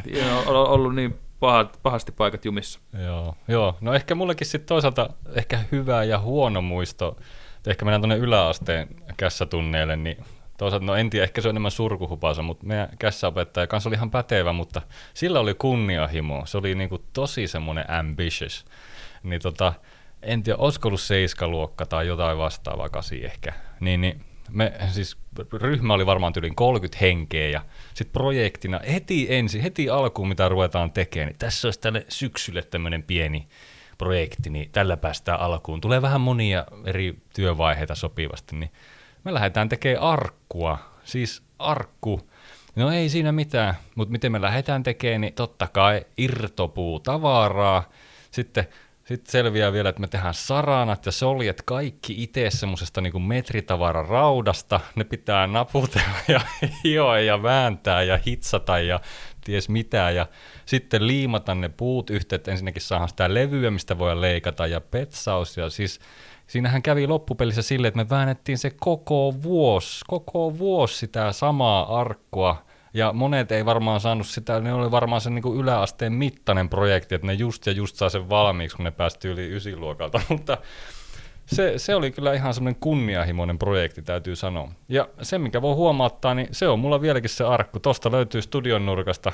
Joo, 0.26 0.44
on 0.48 0.70
ollut 0.70 0.96
niin 0.96 1.20
paha, 1.40 1.70
pahasti 1.84 2.12
paikat 2.12 2.46
jumissa. 2.46 2.80
Joo, 3.04 3.36
joo. 3.48 3.78
No 3.82 3.94
ehkä 3.94 4.16
mullekin 4.16 4.48
sitten 4.48 4.68
toisaalta 4.68 5.10
ehkä 5.36 5.60
hyvä 5.72 6.04
ja 6.04 6.20
huono 6.20 6.62
muisto, 6.62 7.18
että 7.58 7.72
ehkä 7.72 7.86
mennään 7.86 8.02
tuonne 8.02 8.18
yläasteen 8.18 8.88
kässätunneille, 9.18 9.96
niin 9.96 10.24
toisaalta, 10.58 10.86
no 10.86 10.96
en 10.96 11.10
tiedä, 11.10 11.24
ehkä 11.24 11.42
se 11.42 11.48
on 11.48 11.54
enemmän 11.54 11.72
surkuhupansa, 11.72 12.42
mutta 12.42 12.66
meidän 12.66 12.90
kässäopettaja 13.00 13.68
kanssa 13.68 13.90
oli 13.90 13.96
ihan 13.96 14.12
pätevä, 14.12 14.54
mutta 14.54 14.82
sillä 15.14 15.40
oli 15.40 15.54
kunnianhimo, 15.54 16.46
se 16.46 16.58
oli 16.58 16.76
niinku 16.76 17.04
tosi 17.14 17.48
semmoinen 17.48 17.92
ambitious. 17.92 18.66
Niin 19.24 19.42
tota, 19.42 19.74
en 20.22 20.44
tiedä, 20.44 20.58
olisiko 20.58 20.88
ollut 20.88 21.02
seiskaluokka 21.02 21.86
tai 21.86 22.08
jotain 22.08 22.38
vastaavaa 22.38 22.90
kasi 22.90 23.26
ehkä. 23.26 23.54
Niin, 23.80 24.02
niin 24.02 24.26
me, 24.50 24.74
siis 24.90 25.18
ryhmä 25.54 25.94
oli 25.94 26.06
varmaan 26.06 26.34
yli 26.38 26.52
30 26.56 26.98
henkeä 27.02 27.50
ja 27.50 27.62
sitten 27.94 28.14
projektina 28.14 28.80
heti 28.92 29.28
ensin, 29.30 29.62
heti 29.62 29.90
alkuun 29.90 30.28
mitä 30.28 30.50
ruvetaan 30.50 30.92
tekemään, 30.92 31.28
niin 31.28 31.40
tässä 31.40 31.68
olisi 31.68 31.80
tälle 31.80 32.06
syksylle 32.10 32.62
tämmöinen 32.62 33.04
pieni 33.04 33.48
projekti, 33.98 34.50
niin 34.50 34.70
tällä 34.72 34.98
päästään 34.98 35.40
alkuun. 35.40 35.82
Tulee 35.82 36.02
vähän 36.02 36.22
monia 36.22 36.66
eri 36.86 37.16
työvaiheita 37.34 37.96
sopivasti, 37.96 38.56
niin 38.56 38.72
me 39.24 39.34
lähdetään 39.34 39.70
tekemään 39.70 40.04
arkkua, 40.04 40.78
siis 41.04 41.44
arkku. 41.60 42.30
No 42.76 42.92
ei 42.92 43.10
siinä 43.10 43.32
mitään, 43.32 43.76
mutta 43.96 44.12
miten 44.12 44.32
me 44.32 44.42
lähdetään 44.42 44.84
tekemään, 44.84 45.22
niin 45.22 45.34
totta 45.34 45.68
kai 45.68 46.06
irtopuu 46.18 47.00
tavaraa, 47.00 47.90
sitten 48.32 48.68
sitten 49.08 49.32
selviää 49.32 49.74
vielä, 49.74 49.90
että 49.90 50.02
me 50.02 50.08
tehdään 50.08 50.34
saranat 50.34 51.06
ja 51.06 51.12
soljet 51.12 51.62
kaikki 51.66 52.24
itse 52.24 52.50
semmoisesta 52.50 53.02
niin 53.02 53.22
metritavaran 53.22 54.08
raudasta. 54.08 54.80
Ne 54.96 55.04
pitää 55.04 55.48
naputella 55.48 56.18
ja 56.28 56.42
hioa 56.84 57.20
ja 57.20 57.44
vääntää 57.44 58.04
ja 58.04 58.20
hitsata 58.28 58.80
ja 58.80 59.00
ties 59.44 59.70
mitä. 59.70 60.10
Ja 60.12 60.28
sitten 60.66 61.08
liimata 61.08 61.56
ne 61.56 61.70
puut 61.70 62.10
yhteen, 62.10 62.38
että 62.38 62.52
ensinnäkin 62.52 62.82
saadaan 62.82 63.10
sitä 63.10 63.34
levyä, 63.34 63.72
mistä 63.72 63.98
voi 63.98 64.22
leikata 64.22 64.68
ja 64.68 64.82
petsaus. 64.82 65.58
Ja 65.58 65.70
siis 65.70 66.00
siinähän 66.48 66.82
kävi 66.82 67.08
loppupelissä 67.08 67.62
silleen, 67.62 67.88
että 67.88 68.04
me 68.04 68.10
väännettiin 68.10 68.58
se 68.58 68.72
koko 68.80 69.34
vuosi, 69.44 70.06
koko 70.08 70.58
vuosi 70.58 70.98
sitä 70.98 71.32
samaa 71.32 72.00
arkkua 72.00 72.67
ja 72.98 73.14
monet 73.14 73.52
ei 73.52 73.66
varmaan 73.66 74.00
saanut 74.00 74.28
sitä, 74.28 74.60
ne 74.60 74.74
oli 74.74 74.92
varmaan 74.92 75.22
se 75.22 75.30
niin 75.30 75.56
yläasteen 75.60 76.14
mittainen 76.14 76.70
projekti, 76.70 77.16
että 77.16 77.28
ne 77.28 77.34
just 77.34 77.66
ja 77.66 77.72
just 77.72 77.96
saa 77.96 78.10
sen 78.10 78.30
valmiiksi, 78.30 78.78
kun 78.78 78.84
ne 78.84 78.92
päästi 78.92 79.28
yli 79.28 79.56
ysiluokalta, 79.56 80.22
mutta 80.30 80.58
se, 81.46 81.74
se 81.78 81.96
oli 81.96 82.12
kyllä 82.12 82.34
ihan 82.34 82.54
semmoinen 82.54 82.80
kunnianhimoinen 82.80 83.60
projekti, 83.60 84.02
täytyy 84.02 84.36
sanoa. 84.36 84.72
Ja 84.90 85.08
se, 85.22 85.38
mikä 85.38 85.62
voi 85.62 85.76
huomauttaa, 85.76 86.34
niin 86.34 86.48
se 86.52 86.68
on 86.68 86.80
mulla 86.80 87.02
vieläkin 87.02 87.30
se 87.30 87.44
arkku. 87.44 87.80
Tosta 87.80 88.12
löytyy 88.12 88.42
studion 88.42 88.86
nurkasta 88.86 89.32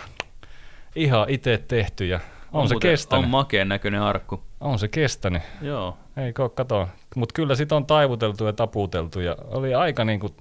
ihan 0.95 1.29
itse 1.29 1.63
tehty 1.67 2.05
ja 2.05 2.19
on, 2.53 2.61
on 2.61 2.67
se 2.67 2.73
muuten, 2.73 2.91
kestänyt. 2.91 3.23
On 3.23 3.29
makeen 3.29 3.69
näköinen 3.69 4.01
arkku. 4.01 4.43
On 4.61 4.79
se 4.79 4.87
kestänyt. 4.87 5.41
Joo. 5.61 5.97
Ei 6.17 6.33
kato. 6.33 6.87
Mutta 7.15 7.33
kyllä 7.33 7.55
sitä 7.55 7.75
on 7.75 7.85
taivuteltu 7.85 8.45
ja 8.45 8.53
taputeltu 8.53 9.19
ja 9.19 9.35
oli 9.47 9.73
aika 9.73 10.05
niin 10.05 10.19
kuin 10.19 10.33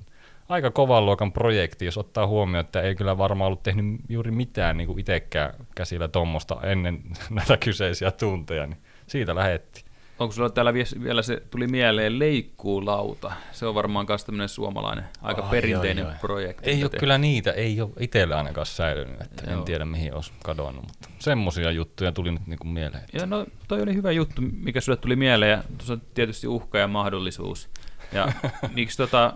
aika 0.48 0.70
kovan 0.70 1.06
luokan 1.06 1.32
projekti, 1.32 1.84
jos 1.84 1.98
ottaa 1.98 2.26
huomioon, 2.26 2.64
että 2.64 2.80
ei 2.82 2.94
kyllä 2.94 3.18
varmaan 3.18 3.46
ollut 3.46 3.62
tehnyt 3.62 4.00
juuri 4.08 4.30
mitään 4.30 4.76
niin 4.76 4.98
itsekään 4.98 5.54
käsillä 5.74 6.08
tuommoista 6.08 6.56
ennen 6.62 7.02
näitä 7.30 7.56
kyseisiä 7.56 8.10
tunteja, 8.10 8.66
niin 8.66 8.78
siitä 9.06 9.34
lähetti. 9.34 9.84
Onko 10.18 10.32
sulla 10.32 10.50
täällä 10.50 10.74
vielä 10.74 11.22
se 11.22 11.42
tuli 11.50 11.66
mieleen 11.66 12.18
leikkuulauta? 12.18 13.32
Se 13.52 13.66
on 13.66 13.74
varmaan 13.74 14.06
myös 14.08 14.24
tämmöinen 14.24 14.48
suomalainen, 14.48 15.04
aika 15.22 15.42
oh, 15.42 15.50
perinteinen 15.50 16.02
joo, 16.02 16.10
joo. 16.10 16.18
projekti. 16.20 16.70
Ei 16.70 16.82
ole 16.82 16.90
te... 16.90 16.98
kyllä 16.98 17.18
niitä, 17.18 17.52
ei 17.52 17.80
ole 17.80 17.90
itsellä 18.00 18.36
ainakaan 18.36 18.66
säilynyt, 18.66 19.20
että 19.20 19.50
joo. 19.50 19.58
en 19.58 19.64
tiedä 19.64 19.84
mihin 19.84 20.14
olisi 20.14 20.32
kadonnut, 20.44 20.84
mutta 20.86 21.08
semmoisia 21.18 21.70
juttuja 21.70 22.12
tuli 22.12 22.32
nyt 22.32 22.46
niinku 22.46 22.66
mieleen. 22.66 23.02
Ja 23.12 23.26
no 23.26 23.46
toi 23.68 23.82
oli 23.82 23.94
hyvä 23.94 24.12
juttu, 24.12 24.42
mikä 24.42 24.80
sulle 24.80 24.96
tuli 24.96 25.16
mieleen 25.16 25.50
ja 25.50 25.64
tuossa 25.78 25.92
on 25.92 26.02
tietysti 26.14 26.46
uhka 26.46 26.78
ja 26.78 26.88
mahdollisuus. 26.88 27.68
Ja 28.12 28.32
miksi 28.74 28.96
tota, 28.96 29.34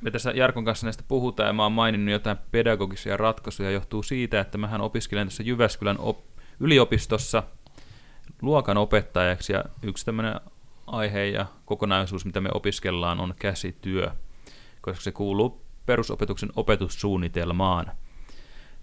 me 0.00 0.10
tässä 0.10 0.30
Jarkon 0.30 0.64
kanssa 0.64 0.86
näistä 0.86 1.04
puhutaan 1.08 1.46
ja 1.46 1.52
mä 1.52 1.62
oon 1.62 1.72
maininnut 1.72 2.12
jotain 2.12 2.36
pedagogisia 2.50 3.16
ratkaisuja, 3.16 3.70
johtuu 3.70 4.02
siitä, 4.02 4.40
että 4.40 4.58
mähän 4.58 4.80
opiskelen 4.80 5.26
tässä 5.26 5.42
Jyväskylän 5.42 5.98
op- 5.98 6.26
yliopistossa 6.60 7.42
luokan 8.42 8.76
opettajaksi 8.76 9.52
ja 9.52 9.64
yksi 9.82 10.04
tämmöinen 10.04 10.40
aihe 10.86 11.24
ja 11.24 11.46
kokonaisuus, 11.64 12.24
mitä 12.24 12.40
me 12.40 12.48
opiskellaan, 12.54 13.20
on 13.20 13.34
käsityö, 13.38 14.10
koska 14.80 15.02
se 15.02 15.12
kuuluu 15.12 15.66
perusopetuksen 15.86 16.50
opetussuunnitelmaan. 16.56 17.92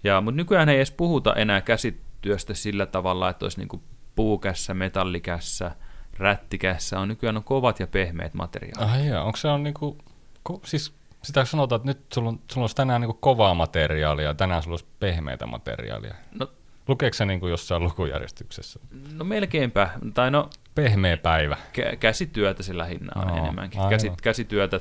Ja, 0.04 0.20
mutta 0.20 0.36
nykyään 0.36 0.68
ei 0.68 0.76
edes 0.76 0.90
puhuta 0.90 1.34
enää 1.34 1.60
käsityöstä 1.60 2.54
sillä 2.54 2.86
tavalla, 2.86 3.30
että 3.30 3.44
olisi 3.44 3.58
niin 3.58 3.82
puukässä, 4.14 4.74
metallikässä, 4.74 5.70
rättikässä, 6.18 7.00
on 7.00 7.08
nykyään 7.08 7.36
on 7.36 7.44
kovat 7.44 7.80
ja 7.80 7.86
pehmeät 7.86 8.34
materiaalit. 8.34 9.14
Ah, 9.16 9.26
onko 9.26 9.36
se 9.36 9.48
on 9.48 9.62
niinku, 9.62 9.98
ko, 10.42 10.60
siis 10.64 10.94
sitä 11.24 11.44
sanotaan, 11.44 11.76
että 11.76 11.88
nyt 11.88 12.12
sulla 12.12 12.28
on, 12.28 12.40
sulla 12.52 12.64
olisi 12.64 12.76
tänään 12.76 13.00
niin 13.00 13.14
kovaa 13.20 13.54
materiaalia 13.54 14.24
ja 14.24 14.34
tänään 14.34 14.62
sulla 14.62 14.72
olisi 14.72 14.86
pehmeitä 15.00 15.46
materiaalia. 15.46 16.14
No, 16.38 16.48
Lukeeko 16.88 17.14
se 17.14 17.24
niin 17.24 17.40
kuin 17.40 17.50
jossain 17.50 17.84
lukujärjestyksessä? 17.84 18.80
No 19.12 19.24
melkeinpä. 19.24 19.90
Tai 20.14 20.30
no, 20.30 20.50
Pehmeä 20.74 21.16
päivä. 21.16 21.56
Kä- 21.72 21.96
käsityötä 21.96 22.62
se 22.62 22.78
lähinnä 22.78 23.12
on 23.16 23.28
no, 23.28 23.36
enemmänkin. 23.36 23.80
Käsi, 23.90 24.12
käsityötä. 24.22 24.80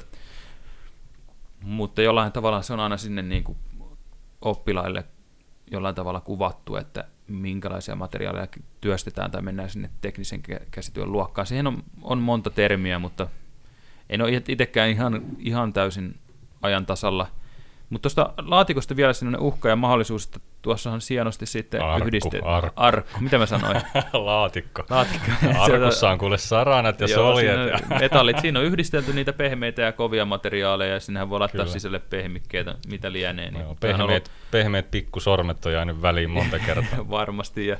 Mutta 1.62 2.02
jollain 2.02 2.32
tavalla 2.32 2.62
se 2.62 2.74
on 2.74 2.80
aina 2.80 2.98
sinne 2.98 3.22
niin 3.22 3.44
kuin 3.44 3.58
oppilaille 4.42 5.04
jollain 5.72 5.96
tavalla 5.96 6.22
kuvattu, 6.22 6.76
että 6.76 7.08
minkälaisia 7.28 7.96
materiaaleja 7.96 8.48
työstetään 8.82 9.32
tai 9.32 9.42
mennään 9.42 9.70
sinne 9.70 9.90
teknisen 10.02 10.42
käsityön 10.72 11.12
luokkaan. 11.12 11.48
Siihen 11.48 11.68
on, 11.68 11.84
on 12.02 12.18
monta 12.18 12.50
termiä, 12.50 13.00
mutta 13.00 13.28
en 14.10 14.22
ole 14.22 14.42
itsekään 14.48 14.90
ihan, 14.90 15.22
ihan 15.38 15.74
täysin 15.74 16.20
ajan 16.64 16.86
tasalla. 16.86 17.28
Mutta 17.90 18.02
tuosta 18.02 18.34
laatikosta 18.38 18.96
vielä 18.96 19.14
sellainen 19.14 19.42
uhka 19.42 19.70
ja 19.70 19.76
mahdollisuus, 19.76 20.26
että 20.26 20.40
tuossahan 20.62 21.02
sienosti 21.02 21.46
sitten 21.46 21.82
arkku, 21.82 22.08
yhdistetty. 22.08 22.42
Arkku. 22.46 22.74
arkku. 22.76 23.20
Mitä 23.20 23.38
mä 23.38 23.46
sanoin? 23.46 23.82
Laatikko. 24.14 24.84
Laatikko. 24.90 25.32
Arkussa 25.60 26.10
on 26.10 26.18
kuule 26.18 26.38
saranat 26.38 27.02
ja 27.02 27.08
joo, 27.08 27.18
soljet. 27.18 27.56
Siinä 27.56 27.80
ja... 27.92 28.00
metallit. 28.00 28.40
Siinä 28.40 28.60
on 28.60 28.66
yhdistelty 28.66 29.14
niitä 29.14 29.34
pehmeitä 29.34 29.82
ja 29.82 29.92
kovia 29.92 30.26
materiaaleja 30.26 30.94
ja 30.94 31.00
sinnehän 31.00 31.30
voi 31.30 31.40
laittaa 31.40 31.60
Kyllä. 31.60 31.74
sisälle 31.74 32.00
pehmikkeitä, 32.00 32.76
mitä 32.88 33.12
lienee. 33.12 33.52
Niin 33.52 33.64
no, 33.64 33.76
pehmeät, 33.80 34.10
ollut... 34.10 34.32
pehmeät 34.52 34.92
pikkusormet 34.92 35.66
on 35.66 35.74
jäänyt 35.74 36.02
väliin 36.02 36.30
monta 36.30 36.60
kertaa. 36.66 37.10
Varmasti 37.10 37.68
ja 37.68 37.78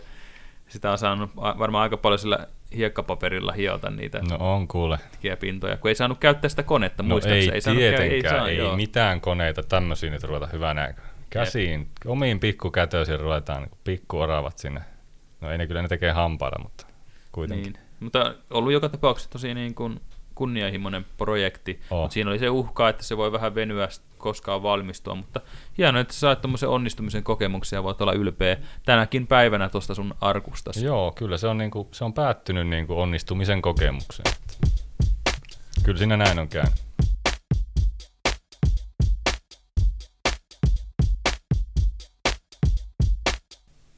sitä 0.68 0.92
on 0.92 0.98
saanut 0.98 1.36
varmaan 1.36 1.84
aika 1.84 1.98
paljon 1.98 2.20
sillä 2.20 2.48
hiekkapaperilla 2.76 3.52
hiota 3.52 3.90
niitä 3.90 4.22
no 4.30 4.38
on 4.40 4.68
kuule. 4.68 5.00
pintoja, 5.40 5.78
kun 5.78 5.90
ei 5.90 5.96
saanut 5.96 6.18
käyttää 6.20 6.50
sitä 6.50 6.64
konetta, 6.64 7.04
no 7.04 7.20
ei, 7.26 7.52
ei 7.54 7.62
tietenkään, 7.62 8.12
ei, 8.12 8.22
saa, 8.22 8.50
ei 8.50 8.58
joo. 8.58 8.76
mitään 8.76 9.22
koneita 9.22 9.64
tämmöisiä 9.64 10.12
nyt 10.12 10.24
ruveta 10.24 10.48
hyvänä 10.48 10.94
käsiin, 11.30 11.80
Jep. 11.80 11.90
omiin 12.06 12.40
pikkukätöisiin 12.40 13.20
ruvetaan 13.20 13.62
niin 13.62 13.72
pikkuoravat 13.84 14.58
sinne. 14.58 14.82
No 15.42 15.52
ei 15.52 15.58
ne 15.58 15.68
kyllä 15.68 15.82
ne 15.82 15.88
tekee 15.88 16.12
hampailla, 16.12 16.64
mutta 16.64 16.88
kuitenkin. 17.32 17.74
Niin. 17.74 17.84
Mutta 18.00 18.36
ollut 18.50 18.74
joka 18.74 18.90
tapauksessa 18.90 19.32
tosi 19.32 19.54
niin 19.54 19.76
kuin 19.76 20.00
kunnianhimoinen 20.36 21.06
projekti, 21.18 21.80
oh. 21.90 22.02
mutta 22.02 22.14
siinä 22.14 22.30
oli 22.30 22.40
se 22.40 22.50
uhka, 22.50 22.90
että 22.90 23.04
se 23.04 23.18
voi 23.18 23.32
vähän 23.32 23.56
venyä 23.56 23.88
koskaan 24.24 24.64
valmistua, 24.64 25.16
mutta 25.16 25.42
hienoa, 25.78 26.02
että 26.02 26.14
saat 26.14 26.42
tuommoisen 26.42 26.70
onnistumisen 26.70 27.24
kokemuksia 27.24 27.78
ja 27.78 27.84
voit 27.84 28.02
olla 28.02 28.14
ylpeä 28.14 28.58
tänäkin 28.86 29.28
päivänä 29.28 29.70
tuosta 29.70 29.96
sun 29.96 30.16
arkustasi. 30.22 30.86
Joo, 30.86 31.12
kyllä 31.12 31.38
se 31.38 31.48
on, 31.48 31.58
niinku, 31.58 31.88
se 31.92 32.04
on 32.04 32.14
päättynyt 32.14 32.68
niinku 32.68 33.02
onnistumisen 33.02 33.62
kokemukseen. 33.62 34.36
Kyllä 35.84 35.98
siinä 35.98 36.18
näin 36.18 36.40
on 36.40 36.48
käynyt. 36.48 36.74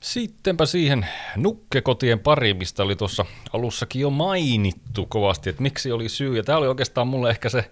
Sittenpä 0.02 0.66
siihen 0.66 1.08
nukkekotien 1.36 2.20
pari, 2.20 2.54
mistä 2.54 2.84
oli 2.84 2.96
tuossa 2.96 3.26
alussakin 3.54 4.02
jo 4.02 4.10
mainittu 4.10 5.06
kovasti, 5.06 5.50
että 5.50 5.64
miksi 5.64 5.92
oli 5.92 6.10
syy. 6.10 6.38
Ja 6.38 6.44
tämä 6.44 6.58
oli 6.58 6.68
oikeastaan 6.68 7.08
mulle 7.08 7.30
ehkä 7.30 7.50
se 7.50 7.72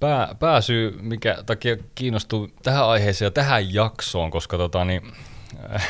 pää, 0.00 0.34
pääsyy, 0.38 0.98
mikä 1.02 1.36
takia 1.46 1.76
kiinnostui 1.94 2.48
tähän 2.62 2.84
aiheeseen 2.84 3.26
ja 3.26 3.30
tähän 3.30 3.74
jaksoon, 3.74 4.30
koska 4.30 4.56
tota 4.58 4.84
niin... 4.84 5.02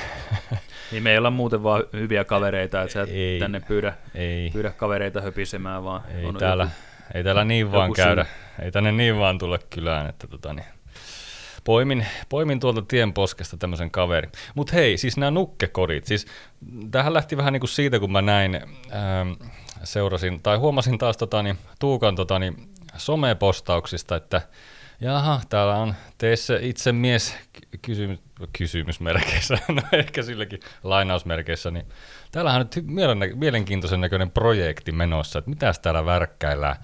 niin 0.93 1.03
me 1.03 1.11
ei 1.13 1.19
olla 1.19 1.31
muuten 1.31 1.63
vaan 1.63 1.83
hyviä 1.93 2.25
kavereita, 2.25 2.83
että 2.83 2.93
sä 2.93 3.07
ei, 3.11 3.41
tänne 3.41 3.61
pyydä, 3.69 3.95
ei. 4.15 4.51
pyydä 4.53 4.71
kavereita 4.71 5.21
höpisemään, 5.21 5.85
vaan 5.85 6.03
ei 6.15 6.25
on 6.25 6.37
täällä, 6.37 6.65
joku, 6.65 6.75
ei 7.15 7.25
täällä 7.25 7.45
niin 7.45 7.73
vaan 7.73 7.93
käydä, 7.93 8.25
syy. 8.25 8.65
ei 8.65 8.73
tänne 8.73 8.93
niin 8.93 9.19
vaan 9.19 9.39
tulla 9.39 9.59
kylään, 9.71 10.07
että 10.07 10.27
tota 10.27 10.53
niin, 10.53 10.67
poimin, 11.65 12.07
poimin 12.29 12.61
tuolta 12.61 12.83
tien 12.83 13.13
poskesta 13.13 13.57
tämmöisen 13.57 13.91
kaveri. 13.91 14.29
Mutta 14.55 14.73
hei, 14.73 14.97
siis 14.97 15.17
nämä 15.17 15.31
nukkekodit, 15.31 16.07
siis 16.07 16.27
tähän 16.91 17.15
lähti 17.15 17.37
vähän 17.37 17.53
niin 17.53 17.61
kuin 17.61 17.71
siitä, 17.71 17.99
kun 18.01 18.13
mä 18.13 18.23
näin, 18.23 18.55
ähm, 18.55 19.51
seurasin, 19.85 20.43
tai 20.43 20.57
huomasin 20.57 20.99
taas 20.99 21.17
tota, 21.17 21.43
niin, 21.43 21.59
Tuukan 21.79 22.17
tota, 22.17 22.39
niin, 22.39 22.71
somepostauksista, 22.97 24.17
että 24.17 24.43
jaha, 25.01 25.41
täällä 25.49 25.75
on 25.75 25.95
teissä 26.19 26.59
itse 26.61 26.93
mies 26.93 27.37
kysymys, 27.83 28.19
kysymysmerkeissä, 28.59 29.59
no 29.69 29.83
ehkä 29.93 30.23
silläkin 30.23 30.61
lainausmerkeissä, 30.83 31.71
niin 31.71 31.87
täällähän 32.33 32.61
on 32.61 32.69
nyt 32.75 32.85
mielenkiintoisen 33.35 34.01
näköinen 34.01 34.31
projekti 34.31 34.93
menossa, 34.93 35.39
että 35.39 35.51
mitäs 35.51 35.79
täällä 35.79 36.05
värkkäillään. 36.05 36.77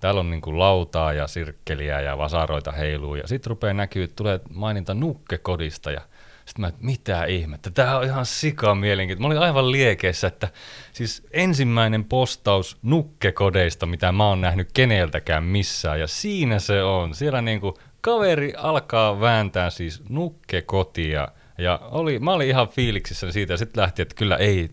Täällä 0.00 0.20
on 0.20 0.30
niinku 0.30 0.58
lautaa 0.58 1.12
ja 1.12 1.26
sirkkeliä 1.26 2.00
ja 2.00 2.18
vasaroita 2.18 2.72
heiluu 2.72 3.14
ja 3.14 3.28
sitten 3.28 3.50
rupeaa 3.50 3.74
näkyy, 3.74 4.04
että 4.04 4.16
tulee 4.16 4.40
maininta 4.50 4.94
nukkekodista 4.94 5.90
ja 5.90 6.00
Sitten 6.44 6.60
mä, 6.60 6.68
että 6.68 6.84
mitä 6.84 7.24
ihmettä, 7.24 7.70
tämä 7.70 7.98
on 7.98 8.04
ihan 8.04 8.26
sika 8.26 8.74
mielenkiintoista. 8.74 9.28
Mä 9.28 9.34
olin 9.34 9.46
aivan 9.48 9.72
liekeissä, 9.72 10.26
että 10.26 10.48
siis 10.92 11.26
ensimmäinen 11.30 12.04
postaus 12.04 12.78
nukkekodeista, 12.82 13.86
mitä 13.86 14.12
mä 14.12 14.28
oon 14.28 14.40
nähnyt 14.40 14.72
keneltäkään 14.74 15.44
missään, 15.44 16.00
ja 16.00 16.06
siinä 16.06 16.58
se 16.58 16.82
on. 16.82 17.14
Siellä 17.14 17.42
niinku 17.42 17.78
kaveri 18.00 18.52
alkaa 18.56 19.20
vääntää 19.20 19.70
siis 19.70 20.02
nukkekotia, 20.08 21.28
ja 21.58 21.80
oli, 21.82 22.18
mä 22.18 22.32
olin 22.32 22.48
ihan 22.48 22.68
fiiliksissä 22.68 23.32
siitä, 23.32 23.52
ja 23.52 23.56
sitten 23.56 23.82
lähti, 23.82 24.02
että 24.02 24.14
kyllä 24.14 24.36
ei, 24.36 24.68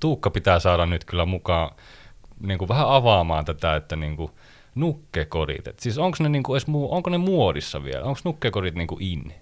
Tuukka 0.00 0.30
pitää 0.30 0.58
saada 0.58 0.86
nyt 0.86 1.04
kyllä 1.04 1.26
mukaan 1.26 1.70
niin 2.40 2.58
kuin 2.58 2.68
vähän 2.68 2.88
avaamaan 2.88 3.44
tätä, 3.44 3.76
että 3.76 3.96
niin 3.96 4.16
kuin 4.16 4.30
nukkekodit. 4.74 5.66
Et 5.66 5.78
siis 5.78 5.98
onko 5.98 6.16
ne, 6.20 6.28
niin 6.28 6.42
edes 6.50 6.66
onko 6.88 7.10
ne 7.10 7.18
muodissa 7.18 7.84
vielä? 7.84 8.04
Onko 8.04 8.20
nukkekodit 8.24 8.74
niin 8.74 8.88
kuin 8.88 9.02
in? 9.02 9.34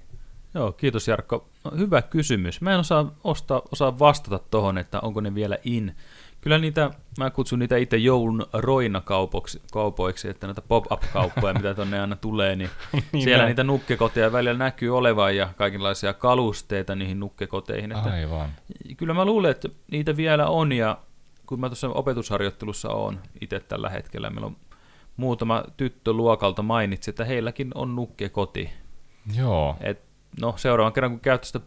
Joo, 0.55 0.73
kiitos 0.73 1.09
Jarkko. 1.09 1.49
No, 1.65 1.71
hyvä 1.77 2.03
kysymys. 2.03 2.61
Mä 2.61 2.73
en 2.75 2.81
osaa, 2.81 3.15
osta, 3.25 3.63
osaa 3.73 3.99
vastata 3.99 4.39
tuohon, 4.51 4.79
että 4.79 5.01
onko 5.01 5.21
ne 5.21 5.35
vielä 5.35 5.59
in. 5.65 5.97
Kyllä 6.41 6.59
niitä, 6.59 6.91
mä 7.19 7.31
kutsun 7.31 7.59
niitä 7.59 7.77
itse 7.77 7.97
joulun 7.97 8.47
roinakaupoiksi, 8.53 10.29
että 10.29 10.47
näitä 10.47 10.63
pop-up-kauppoja, 10.63 11.55
mitä 11.55 11.75
tonne 11.75 12.01
aina 12.01 12.17
tulee, 12.17 12.57
niin, 12.57 12.71
niin 13.13 13.25
siellä 13.25 13.43
näin. 13.43 13.49
niitä 13.51 13.65
nukkekoteja 13.65 14.33
välillä 14.33 14.59
näkyy 14.59 14.97
olevan 14.97 15.37
ja 15.37 15.49
kaikenlaisia 15.57 16.13
kalusteita 16.13 16.95
niihin 16.95 17.21
nukkekoteihin. 17.21 17.93
Että 17.93 18.11
Aivan. 18.11 18.49
Kyllä 18.97 19.15
mä 19.15 19.25
luulen, 19.25 19.51
että 19.51 19.69
niitä 19.91 20.17
vielä 20.17 20.47
on 20.47 20.73
ja 20.73 20.99
kun 21.47 21.61
mä 21.61 21.69
tuossa 21.69 21.89
opetusharjoittelussa 21.89 22.89
on 22.89 23.21
itse 23.41 23.61
tällä 23.61 23.89
hetkellä, 23.89 24.31
meillä 24.31 24.47
on 24.47 24.57
muutama 25.17 25.65
tyttö 25.77 26.13
luokalta 26.13 26.63
mainitsi, 26.63 27.11
että 27.11 27.25
heilläkin 27.25 27.71
on 27.75 27.97
nukkekoti. 27.97 28.71
Joo. 29.37 29.77
Et, 29.81 30.14
no 30.41 30.55
seuraavan 30.57 30.93
kerran 30.93 31.13
kun 31.13 31.21
käyt 31.21 31.45
sitä 31.45 31.61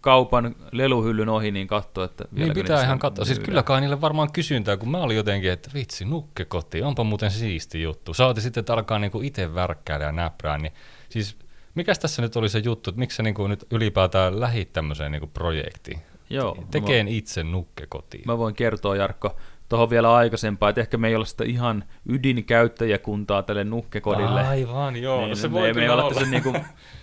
kaupan 0.00 0.54
leluhyllyn 0.72 1.28
ohi, 1.28 1.50
niin 1.50 1.66
katso, 1.66 2.04
että 2.04 2.24
Niin 2.32 2.54
pitää 2.54 2.82
ihan 2.82 2.98
katsoa. 2.98 3.24
Siis 3.24 3.38
kyllä 3.38 3.62
kai 3.62 3.80
niille 3.80 4.00
varmaan 4.00 4.32
kysyntää, 4.32 4.76
kun 4.76 4.90
mä 4.90 4.98
olin 4.98 5.16
jotenkin, 5.16 5.50
että 5.50 5.70
vitsi, 5.74 6.04
nukkekoti, 6.04 6.82
onpa 6.82 7.04
muuten 7.04 7.30
siisti 7.30 7.82
juttu. 7.82 8.14
Saati 8.14 8.40
sitten, 8.40 8.60
että 8.60 8.72
alkaa 8.72 8.98
niinku 8.98 9.20
itse 9.22 9.54
värkkäällä 9.54 10.06
ja 10.06 10.12
näprää, 10.12 10.58
niin 10.58 10.72
siis 11.08 11.36
mikä 11.74 11.94
tässä 11.94 12.22
nyt 12.22 12.36
oli 12.36 12.48
se 12.48 12.58
juttu, 12.58 12.90
että 12.90 12.98
miksi 12.98 13.16
sä 13.16 13.22
niinku 13.22 13.46
nyt 13.46 13.66
ylipäätään 13.70 14.40
lähit 14.40 14.72
tämmöiseen 14.72 15.12
niinku 15.12 15.26
projektiin? 15.26 16.00
Joo. 16.30 16.64
Tekeen 16.70 17.08
itse 17.08 17.44
nukkekotiin. 17.44 18.22
Mä 18.26 18.38
voin 18.38 18.54
kertoa, 18.54 18.96
Jarkko, 18.96 19.36
tuohon 19.68 19.90
vielä 19.90 20.14
aikaisempaa, 20.14 20.68
että 20.68 20.80
ehkä 20.80 20.96
me 20.96 21.08
ei 21.08 21.16
ole 21.16 21.26
sitä 21.26 21.44
ihan 21.44 21.84
ydinkäyttäjäkuntaa 22.08 23.42
tälle 23.42 23.64
nukkekodille. 23.64 24.46
Aivan, 24.46 24.96
joo. 24.96 25.20
Niin, 25.20 25.30
no 25.30 25.36
se 25.36 25.48
me, 25.48 25.54
voi 25.54 25.72
me 25.72 25.82
ei 25.82 25.88
ole 25.88 26.14
tässä 26.14 26.30
niinku 26.30 26.56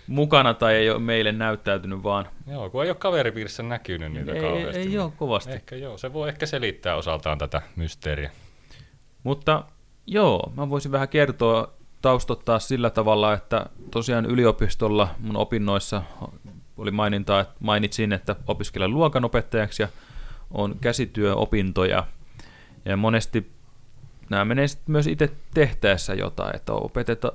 mukana 0.07 0.53
tai 0.53 0.75
ei 0.75 0.89
ole 0.89 0.99
meille 0.99 1.31
näyttäytynyt 1.31 2.03
vaan. 2.03 2.27
Joo, 2.47 2.69
kun 2.69 2.83
ei 2.83 2.89
ole 2.89 2.97
kaveripiirissä 2.97 3.63
näkynyt 3.63 4.13
niitä 4.13 4.31
ei, 4.31 4.41
kauheasti. 4.41 4.79
Ei, 4.79 4.87
ei 4.87 4.99
ole 4.99 5.11
kovasti. 5.17 5.51
Ehkä 5.51 5.75
joo, 5.75 5.97
se 5.97 6.13
voi 6.13 6.29
ehkä 6.29 6.45
selittää 6.45 6.95
osaltaan 6.95 7.37
tätä 7.37 7.61
mysteeriä. 7.75 8.31
Mutta 9.23 9.63
joo, 10.07 10.51
mä 10.57 10.69
voisin 10.69 10.91
vähän 10.91 11.09
kertoa, 11.09 11.73
taustottaa 12.01 12.59
sillä 12.59 12.89
tavalla, 12.89 13.33
että 13.33 13.65
tosiaan 13.91 14.25
yliopistolla 14.25 15.07
mun 15.19 15.37
opinnoissa 15.37 16.03
oli 16.77 16.91
maininta, 16.91 17.39
että 17.39 17.55
mainitsin, 17.59 18.13
että 18.13 18.35
opiskelen 18.47 18.91
luokanopettajaksi 18.91 19.83
ja 19.83 19.87
on 20.51 20.75
käsityöopintoja. 20.81 22.07
Ja 22.85 22.97
monesti 22.97 23.51
nämä 24.29 24.45
menee 24.45 24.67
sitten 24.67 24.91
myös 24.91 25.07
itse 25.07 25.31
tehtäessä 25.53 26.13
jotain, 26.13 26.55
että 26.55 26.73
opeteta, 26.73 27.31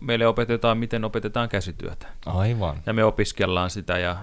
meille 0.00 0.26
opetetaan, 0.26 0.78
miten 0.78 1.04
opetetaan 1.04 1.48
käsityötä. 1.48 2.06
Aivan. 2.26 2.76
Ja 2.86 2.92
me 2.92 3.04
opiskellaan 3.04 3.70
sitä 3.70 3.98
ja 3.98 4.16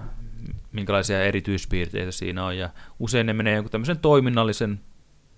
minkälaisia 0.72 1.24
erityispiirteitä 1.24 2.12
siinä 2.12 2.44
on. 2.44 2.58
Ja 2.58 2.70
usein 2.98 3.26
ne 3.26 3.32
menee 3.32 3.54
jonkun 3.54 3.70
tämmöisen 3.70 3.98
toiminnallisen 3.98 4.80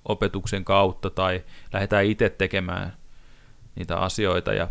opetuksen 0.05 0.65
kautta 0.65 1.11
tai 1.11 1.45
lähdetään 1.73 2.05
itse 2.05 2.29
tekemään 2.29 2.93
niitä 3.75 3.97
asioita. 3.97 4.53
Ja 4.53 4.69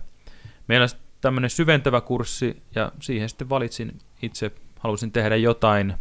meillä 0.68 0.84
on 0.84 0.90
tämmöinen 1.22 1.50
syventävä 1.50 2.02
kurssi 2.02 2.62
ja 2.76 2.92
siihen 3.00 3.30
sitten 3.30 3.50
valitsin 3.50 4.00
itse, 4.22 4.52
halusin 4.80 5.12
tehdä 5.12 5.36
jotain 5.36 5.94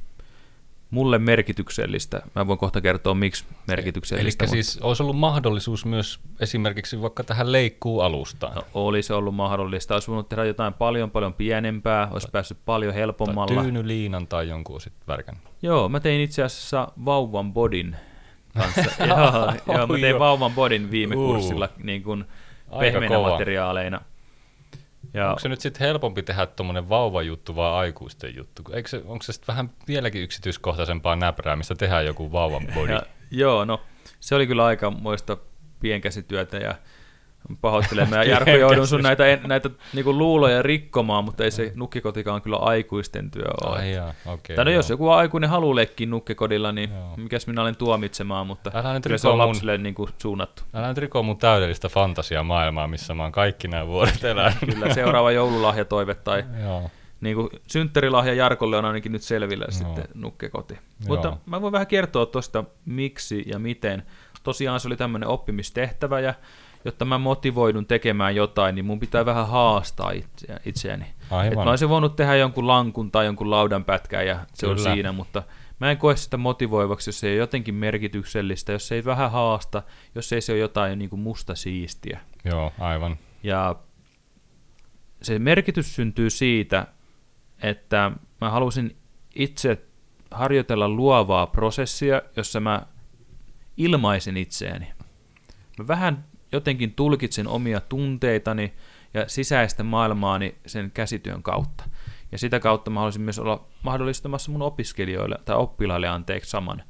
mulle 0.91 1.19
merkityksellistä. 1.19 2.23
Mä 2.35 2.47
voin 2.47 2.59
kohta 2.59 2.81
kertoa, 2.81 3.15
miksi 3.15 3.45
merkityksellistä. 3.67 4.45
Eli 4.45 4.51
siis 4.51 4.79
olisi 4.83 5.03
ollut 5.03 5.19
mahdollisuus 5.19 5.85
myös 5.85 6.21
esimerkiksi 6.41 7.03
vaikka 7.03 7.25
tähän 7.25 7.53
leikkuu 7.53 8.01
alustaan. 8.01 8.55
No, 8.55 8.63
olisi 8.75 9.13
ollut 9.13 9.35
mahdollista. 9.35 9.95
Olisi 9.95 10.09
voinut 10.09 10.29
tehdä 10.29 10.45
jotain 10.45 10.75
paljon 10.75 11.11
paljon 11.11 11.35
pienempää, 11.35 12.09
olisi 12.11 12.27
tai, 12.27 12.33
päässyt 12.33 12.59
paljon 12.65 12.95
helpommalla. 12.95 13.55
Tai 13.55 13.65
tyynyliinan 13.65 14.27
tai 14.27 14.49
jonkun 14.49 14.81
sitten 14.81 15.07
värkän. 15.09 15.37
Joo, 15.63 15.89
mä 15.89 16.01
tein 16.01 16.21
itse 16.21 16.43
asiassa 16.43 16.89
vauvan 17.05 17.53
bodin 17.53 17.97
kanssa. 18.55 19.05
joo, 19.07 19.53
joo, 19.77 19.87
mä 19.87 19.99
tein 20.01 20.19
vauvan 20.19 20.53
bodin 20.53 20.91
viime 20.91 21.17
uh, 21.17 21.27
kurssilla 21.27 21.69
niin 21.83 22.03
kuin 22.03 22.25
pehmeänä 22.81 23.19
materiaaleina. 23.19 24.01
Ja 25.15 25.29
onko 25.29 25.39
se 25.39 25.49
nyt 25.49 25.61
sitten 25.61 25.87
helpompi 25.87 26.23
tehdä 26.23 26.47
tuommoinen 26.47 26.89
vauvajuttu 26.89 27.57
vai 27.57 27.71
aikuisten 27.71 28.37
juttu? 28.37 28.63
Eikö 28.73 28.89
se, 28.89 29.03
onko 29.05 29.23
se 29.23 29.33
sitten 29.33 29.47
vähän 29.47 29.71
vieläkin 29.89 30.23
yksityiskohtaisempaa 30.23 31.17
näprää, 31.17 31.57
mistä 31.57 31.75
tehdään 31.75 32.07
joku 32.07 32.33
vauvan 32.33 32.67
body? 32.75 32.93
Ja, 32.93 33.03
joo, 33.31 33.65
no 33.65 33.81
se 34.21 34.35
oli 34.35 34.47
kyllä 34.47 34.65
aika 34.65 34.91
muista 34.91 35.37
pienkäsityötä 35.81 36.57
ja 36.57 36.75
pahoittelen. 37.61 38.11
Mä 38.11 38.23
Jarkko 38.25 38.51
joudun 38.51 38.87
sun 38.87 39.03
näitä, 39.03 39.25
näitä 39.47 39.71
niinku 39.93 40.19
luuloja 40.19 40.63
rikkomaan, 40.63 41.25
mutta 41.25 41.45
ei 41.45 41.51
se 41.51 41.73
nukkikotikaan 41.75 42.43
kyllä 42.43 42.57
aikuisten 42.57 43.31
työ 43.31 43.49
ole. 43.65 43.79
Ai 43.79 43.93
jaa, 43.93 44.15
okay, 44.27 44.57
tai 44.57 44.65
no, 44.65 44.71
jos 44.71 44.91
joku 44.91 45.09
aikuinen 45.09 45.51
haluaa 45.51 45.77
leikkiä 45.77 46.07
nukkikodilla, 46.07 46.73
niin 46.73 46.91
joo. 46.91 47.17
mikäs 47.17 47.47
minä 47.47 47.63
olen 47.63 47.77
tuomitsemaan, 47.77 48.47
mutta 48.47 48.71
älä 48.75 48.93
nyt 48.93 49.03
kyllä 49.03 49.19
se 49.19 49.29
on 49.29 49.39
lapsille 49.39 49.77
mun, 49.77 49.83
niinku 49.83 50.09
suunnattu. 50.19 50.63
Älä 50.75 50.89
nyt 50.89 50.99
riko 50.99 51.23
mun 51.23 51.39
täydellistä 51.39 51.89
fantasiamaailmaa, 51.89 52.89
missä 52.89 53.15
mä 53.15 53.23
oon 53.23 53.33
kaikki 53.33 53.69
nämä 53.69 53.87
vuodet 53.87 54.25
elänyt. 54.25 54.59
kyllä, 54.73 54.95
seuraava 54.95 55.33
joululahjatoive 55.33 56.15
tai 56.15 56.45
joo. 56.63 56.91
Niin 57.21 57.37
kuin 57.37 57.49
synttärilahja 57.67 58.35
Jarkolle 58.35 58.77
on 58.77 58.85
ainakin 58.85 59.13
nyt 59.13 59.23
selvillä 59.23 59.65
no. 59.65 59.71
sitten 59.71 60.05
nukkekoti. 60.15 60.75
Joo. 60.75 60.81
Mutta 61.09 61.37
mä 61.47 61.61
voin 61.61 61.73
vähän 61.73 61.87
kertoa 61.87 62.27
tuosta 62.27 62.65
miksi 62.85 63.45
ja 63.47 63.59
miten. 63.59 64.03
Tosiaan 64.43 64.81
se 64.81 64.89
oli 64.89 64.97
tämmöinen 64.97 65.29
oppimistehtävä 65.29 66.21
ja 66.21 66.35
jotta 66.85 67.05
mä 67.05 67.19
motivoidun 67.19 67.87
tekemään 67.87 68.37
jotain, 68.37 68.75
niin 68.75 68.85
mun 68.85 69.01
pitää 69.01 69.27
vähän 69.27 69.49
haastaa 69.49 70.11
itse, 70.11 70.47
itseäni. 70.67 71.05
Et 71.47 71.55
mä 71.55 71.71
olisin 71.71 71.89
voinut 71.89 72.17
tehdä 72.17 72.37
jonkun 72.37 72.67
lankun 72.67 73.11
tai 73.11 73.25
jonkun 73.25 73.51
laudan 73.51 73.85
pätkän 73.85 74.27
ja 74.27 74.47
se 74.55 74.67
Kyllä. 74.67 74.89
on 74.89 74.95
siinä, 74.95 75.13
mutta 75.13 75.43
mä 75.81 75.91
en 75.91 75.99
koe 75.99 76.17
sitä 76.17 76.37
motivoivaksi, 76.37 77.09
jos 77.09 77.21
se 77.21 77.27
ei 77.29 77.33
ole 77.33 77.39
jotenkin 77.39 77.75
merkityksellistä, 77.75 78.73
jos 78.73 78.89
se 78.89 78.95
ei 78.95 79.05
vähän 79.05 79.31
haasta, 79.31 79.83
jos 80.15 80.33
ei 80.33 80.41
se 80.41 80.53
ole 80.53 80.61
jotain 80.61 80.99
niin 80.99 81.11
kuin 81.11 81.21
musta 81.21 81.55
siistiä. 81.55 82.21
Joo, 82.45 82.73
aivan. 82.79 83.17
Ja 83.43 83.77
se 85.23 85.39
merkitys 85.39 85.95
syntyy 85.95 86.31
siitä, 86.31 86.87
että 87.63 88.13
mä 88.41 88.51
halusin 88.51 88.97
itse 89.35 89.79
harjoitella 90.31 90.89
luovaa 90.89 91.47
prosessia, 91.47 92.23
jossa 92.37 92.61
mä 92.61 92.87
ilmaisin 93.77 94.37
itseäni. 94.37 94.93
Mä 95.79 95.89
vähän 95.89 96.25
jotenkin 96.53 96.93
tulkitsen 96.93 97.49
omia 97.49 97.81
tunteitani 97.81 98.73
ja 99.15 99.29
sisäistä 99.29 99.83
maailmaani 99.83 100.55
sen 100.67 100.91
käsityön 100.91 101.43
kautta. 101.43 101.85
Ja 102.33 102.39
sitä 102.39 102.61
kautta 102.61 102.91
mä 102.91 103.01
haluaisin 103.01 103.23
myös 103.23 103.39
olla 103.39 103.67
mahdollistamassa 103.83 104.51
mun 104.51 104.63
opiskelijoille 104.63 105.37
tai 105.45 105.57
oppilaille 105.57 106.09
anteeksi 106.09 106.51
saman. 106.51 106.83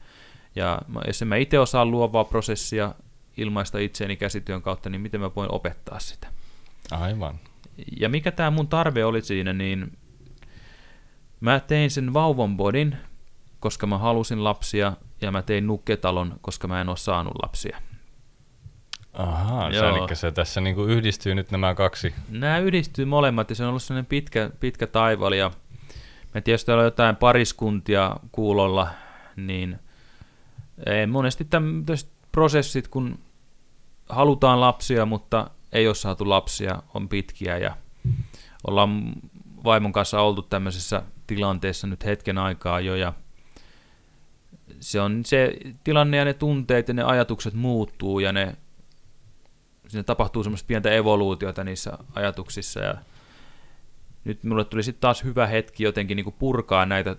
Ja 0.57 0.83
jos 1.07 1.23
mä 1.23 1.37
itse 1.37 1.59
osaan 1.59 1.91
luovaa 1.91 2.25
prosessia 2.25 2.95
ilmaista 3.37 3.79
itseäni 3.79 4.17
käsityön 4.17 4.63
kautta, 4.63 4.91
niin 4.91 5.01
miten 5.01 5.21
mä 5.21 5.31
voin 5.37 5.55
opettaa 5.55 5.99
sitä? 5.99 6.29
Aivan. 6.91 7.39
Ja 8.01 8.09
mikä 8.09 8.33
tämä 8.33 8.51
mun 8.51 8.69
tarve 8.69 9.05
oli 9.05 9.23
siinä, 9.23 9.53
niin 9.53 9.99
mä 11.41 11.61
tein 11.61 11.91
sen 11.91 12.13
vauvan 12.13 12.57
bodin, 12.57 12.97
koska 13.61 13.87
mä 13.87 13.99
halusin 13.99 14.45
lapsia, 14.45 14.93
ja 15.21 15.33
mä 15.33 15.43
tein 15.43 15.67
nukketalon, 15.67 16.39
koska 16.41 16.69
mä 16.69 16.81
en 16.81 16.89
ole 16.89 16.97
saanut 16.97 17.35
lapsia. 17.43 17.79
Ahaa, 19.13 19.73
se, 19.73 19.89
eli 19.89 20.17
se 20.17 20.33
tässä 20.33 20.61
niin 20.61 20.75
kuin 20.75 20.91
yhdistyy 20.91 21.35
nyt 21.35 21.51
nämä 21.51 21.75
kaksi. 21.75 22.15
Nämä 22.29 22.59
yhdistyy 22.59 23.05
molemmat 23.05 23.51
ja 23.51 23.57
se 23.57 23.63
on 23.63 23.69
ollut 23.69 23.83
sellainen 23.83 24.07
pitkä, 24.07 24.51
pitkä 24.61 24.87
taival 24.87 25.33
ja 25.33 25.51
mä 26.35 26.41
tiedän, 26.41 26.55
jos 26.55 26.65
täällä 26.65 26.81
on 26.81 26.85
jotain 26.85 27.17
pariskuntia 27.17 28.17
kuulolla, 28.33 28.89
niin 29.37 29.79
ei, 30.87 31.07
monesti 31.07 31.45
tämmöiset 31.45 32.11
prosessit, 32.33 32.89
kun 32.89 33.19
halutaan 34.09 34.61
lapsia, 34.61 35.07
mutta 35.07 35.51
ei 35.73 35.87
ole 35.87 35.95
saatu 35.95 36.29
lapsia, 36.29 36.83
on 36.95 37.09
pitkiä 37.09 37.59
ja 37.59 37.77
ollaan 38.67 39.13
vaimon 39.65 39.93
kanssa 39.93 40.21
oltu 40.21 40.43
tämmöisessä 40.43 41.03
tilanteessa 41.27 41.87
nyt 41.87 42.05
hetken 42.05 42.39
aikaa 42.39 42.81
jo 42.81 42.95
ja 42.95 43.13
se 44.81 45.01
on 45.01 45.25
se 45.25 45.57
tilanne 45.85 46.17
ja 46.17 46.25
ne 46.25 46.35
tunteet 46.35 46.89
ja 46.89 46.95
ne 46.95 47.03
ajatukset 47.03 47.55
muuttuu 47.55 48.21
ja 48.21 48.33
ne 48.33 48.57
siinä 49.91 50.03
tapahtuu 50.03 50.43
semmoista 50.43 50.67
pientä 50.67 50.91
evoluutiota 50.91 51.65
niissä 51.65 51.99
ajatuksissa 52.15 52.81
ja 52.81 52.95
nyt 54.25 54.45
mulle 54.45 54.65
tuli 54.65 54.83
sitten 54.83 55.01
taas 55.01 55.25
hyvä 55.25 55.47
hetki 55.47 55.85
jotenkin 55.85 56.17
niin 56.17 56.35
purkaa 56.39 56.87
näitä, 56.87 57.17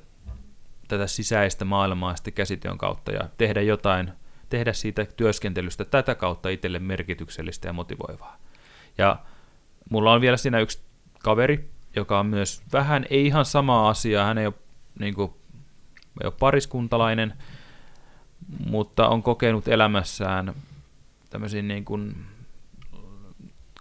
tätä 0.87 1.07
sisäistä 1.07 1.65
maailmaa 1.65 2.15
sitten 2.15 2.33
käsityön 2.33 2.77
kautta 2.77 3.11
ja 3.11 3.29
tehdä 3.37 3.61
jotain, 3.61 4.11
tehdä 4.49 4.73
siitä 4.73 5.05
työskentelystä 5.05 5.85
tätä 5.85 6.15
kautta 6.15 6.49
itselle 6.49 6.79
merkityksellistä 6.79 7.67
ja 7.67 7.73
motivoivaa. 7.73 8.37
Ja 8.97 9.19
mulla 9.89 10.13
on 10.13 10.21
vielä 10.21 10.37
siinä 10.37 10.59
yksi 10.59 10.81
kaveri, 11.23 11.69
joka 11.95 12.19
on 12.19 12.25
myös 12.25 12.61
vähän, 12.73 13.05
ei 13.09 13.25
ihan 13.25 13.45
sama 13.45 13.89
asia, 13.89 14.23
hän 14.23 14.37
ei 14.37 14.45
ole, 14.45 14.53
niin 14.99 15.13
kuin, 15.13 15.31
ei 16.21 16.25
ole 16.25 16.33
pariskuntalainen, 16.39 17.33
mutta 18.65 19.07
on 19.07 19.23
kokenut 19.23 19.67
elämässään 19.67 20.53
tämmöisiin 21.29 21.67
niin 21.67 21.85
kuin 21.85 22.30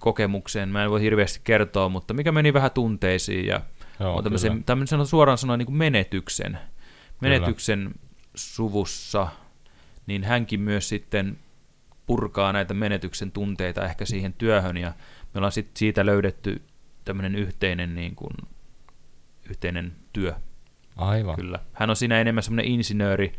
kokemukseen, 0.00 0.68
mä 0.68 0.84
en 0.84 0.90
voi 0.90 1.00
hirveästi 1.00 1.40
kertoa, 1.44 1.88
mutta 1.88 2.14
mikä 2.14 2.32
meni 2.32 2.52
vähän 2.52 2.70
tunteisiin 2.70 3.46
ja 3.46 3.60
Joo, 4.00 4.16
on 4.16 4.24
tämmöisen, 4.24 4.64
tämmöisen 4.64 5.06
suoraan 5.06 5.38
sanoen 5.38 5.58
niin 5.58 5.66
kuin 5.66 5.76
menetyksen, 5.76 6.58
menetyksen 7.20 7.80
kyllä. 7.82 7.98
suvussa, 8.34 9.28
niin 10.06 10.24
hänkin 10.24 10.60
myös 10.60 10.88
sitten 10.88 11.38
purkaa 12.06 12.52
näitä 12.52 12.74
menetyksen 12.74 13.32
tunteita 13.32 13.84
ehkä 13.84 14.04
siihen 14.04 14.32
työhön 14.32 14.76
ja 14.76 14.92
me 15.34 15.38
ollaan 15.38 15.52
sit 15.52 15.76
siitä 15.76 16.06
löydetty 16.06 16.62
tämmöinen 17.04 17.34
yhteinen, 17.34 17.94
niin 17.94 18.14
kuin, 18.16 18.32
yhteinen 19.50 19.92
työ. 20.12 20.34
Aivan. 20.96 21.36
Kyllä. 21.36 21.58
Hän 21.72 21.90
on 21.90 21.96
siinä 21.96 22.20
enemmän 22.20 22.42
semmoinen 22.42 22.72
insinööri 22.72 23.32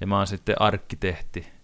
ja 0.00 0.06
mä 0.06 0.16
oon 0.16 0.26
sitten 0.26 0.62
arkkitehti 0.62 1.55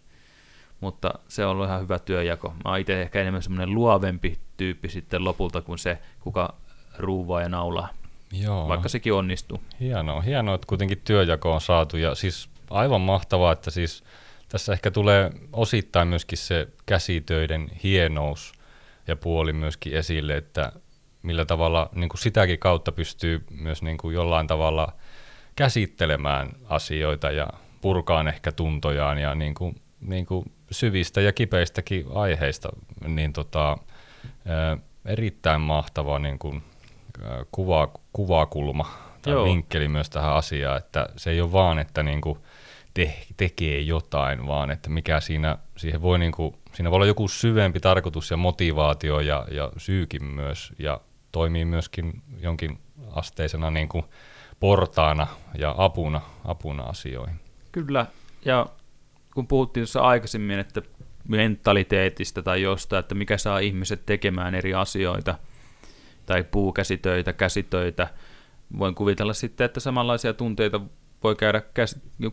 mutta 0.83 1.15
se 1.29 1.45
on 1.45 1.51
ollut 1.51 1.67
ihan 1.67 1.81
hyvä 1.81 1.99
työjako. 1.99 2.49
Mä 2.49 2.71
oon 2.71 2.79
itse 2.79 3.03
ehkä 3.03 3.21
enemmän 3.21 3.43
semmoinen 3.43 3.75
luovempi 3.75 4.39
tyyppi 4.57 4.89
sitten 4.89 5.25
lopulta 5.25 5.63
kuin 5.63 5.79
se, 5.79 5.99
kuka 6.21 6.55
ruuvaa 6.99 7.43
ja 7.43 7.49
naulaa. 7.49 7.89
Joo. 8.33 8.69
Vaikka 8.69 8.89
sekin 8.89 9.13
onnistuu. 9.13 9.63
Hienoa, 9.81 10.21
hienoa, 10.21 10.55
että 10.55 10.67
kuitenkin 10.67 11.01
työjako 11.05 11.55
on 11.55 11.61
saatu 11.61 11.97
ja 11.97 12.15
siis 12.15 12.49
aivan 12.71 13.01
mahtavaa, 13.01 13.53
että 13.53 13.71
siis 13.71 14.05
tässä 14.49 14.73
ehkä 14.73 14.91
tulee 14.91 15.31
osittain 15.53 16.09
myöskin 16.09 16.39
se 16.39 16.69
käsitöiden 16.87 17.71
hienous 17.83 18.53
ja 19.07 19.17
puoli 19.17 19.53
myöskin 19.53 19.95
esille, 19.95 20.37
että 20.37 20.73
millä 21.23 21.45
tavalla 21.45 21.89
niin 21.95 22.09
kuin 22.09 22.21
sitäkin 22.21 22.59
kautta 22.59 22.93
pystyy 22.93 23.45
myös 23.51 23.83
niin 23.83 23.99
kuin 23.99 24.15
jollain 24.15 24.47
tavalla 24.47 24.93
käsittelemään 25.57 26.53
asioita 26.69 27.31
ja 27.31 27.49
purkaan 27.81 28.29
ehkä 28.29 28.53
tuntojaan 28.53 29.19
ja 29.19 29.35
niin 29.35 29.55
kuin, 29.55 29.81
niin 30.01 30.27
kuin 30.27 30.53
syvistä 30.73 31.21
ja 31.21 31.33
kipeistäkin 31.33 32.07
aiheista, 32.15 32.69
niin 33.07 33.33
tota, 33.33 33.79
erittäin 35.05 35.61
mahtava 35.61 36.19
niin 36.19 36.39
kuin, 36.39 36.63
kuva, 37.53 37.91
kuvakulma 38.13 38.87
tai 39.23 39.33
Joo. 39.33 39.45
vinkkeli 39.45 39.89
myös 39.89 40.11
tähän 40.11 40.35
asiaan, 40.35 40.79
että 40.79 41.07
se 41.17 41.31
ei 41.31 41.41
ole 41.41 41.53
vaan, 41.53 41.79
että 41.79 42.03
niin 42.03 42.21
kuin 42.21 42.39
te, 42.95 43.15
tekee 43.37 43.81
jotain, 43.81 44.47
vaan 44.47 44.71
että 44.71 44.91
mikä 44.91 45.21
siinä, 45.21 45.59
siihen 45.77 46.03
voi 46.03 46.19
niin 46.19 46.33
kuin, 46.33 46.55
siinä 46.73 46.91
voi 46.91 46.97
olla 46.97 47.07
joku 47.07 47.29
syvempi 47.29 47.81
tarkoitus 47.81 48.31
ja 48.31 48.37
motivaatio 48.37 49.21
ja, 49.21 49.47
ja 49.51 49.73
syykin 49.77 50.25
myös, 50.25 50.73
ja 50.79 51.01
toimii 51.33 51.65
myöskin 51.65 52.23
jonkin 52.41 52.79
asteisena 53.11 53.71
niin 53.71 53.89
kuin 53.89 54.05
portaana 54.61 55.27
ja 55.59 55.75
apuna, 55.79 56.21
apuna 56.45 56.83
asioihin. 56.83 57.41
Kyllä, 57.73 58.07
ja 58.45 58.67
kun 59.35 59.47
puhuttiin 59.47 59.83
tuossa 59.83 60.01
aikaisemmin, 60.01 60.59
että 60.59 60.83
mentaliteetista 61.29 62.43
tai 62.43 62.63
jostain, 62.63 63.01
että 63.01 63.15
mikä 63.15 63.39
saa 63.39 63.59
ihmiset 63.59 64.07
tekemään 64.07 64.55
eri 64.55 64.75
asioita, 64.75 65.39
tai 66.27 66.43
puukäsitöitä, 66.43 67.33
käsitöitä, 67.33 68.09
voin 68.79 68.95
kuvitella 68.95 69.33
sitten, 69.33 69.65
että 69.65 69.81
samanlaisia 69.81 70.35
tunteita 70.35 70.81
voi 71.25 71.37
käydä 71.37 71.63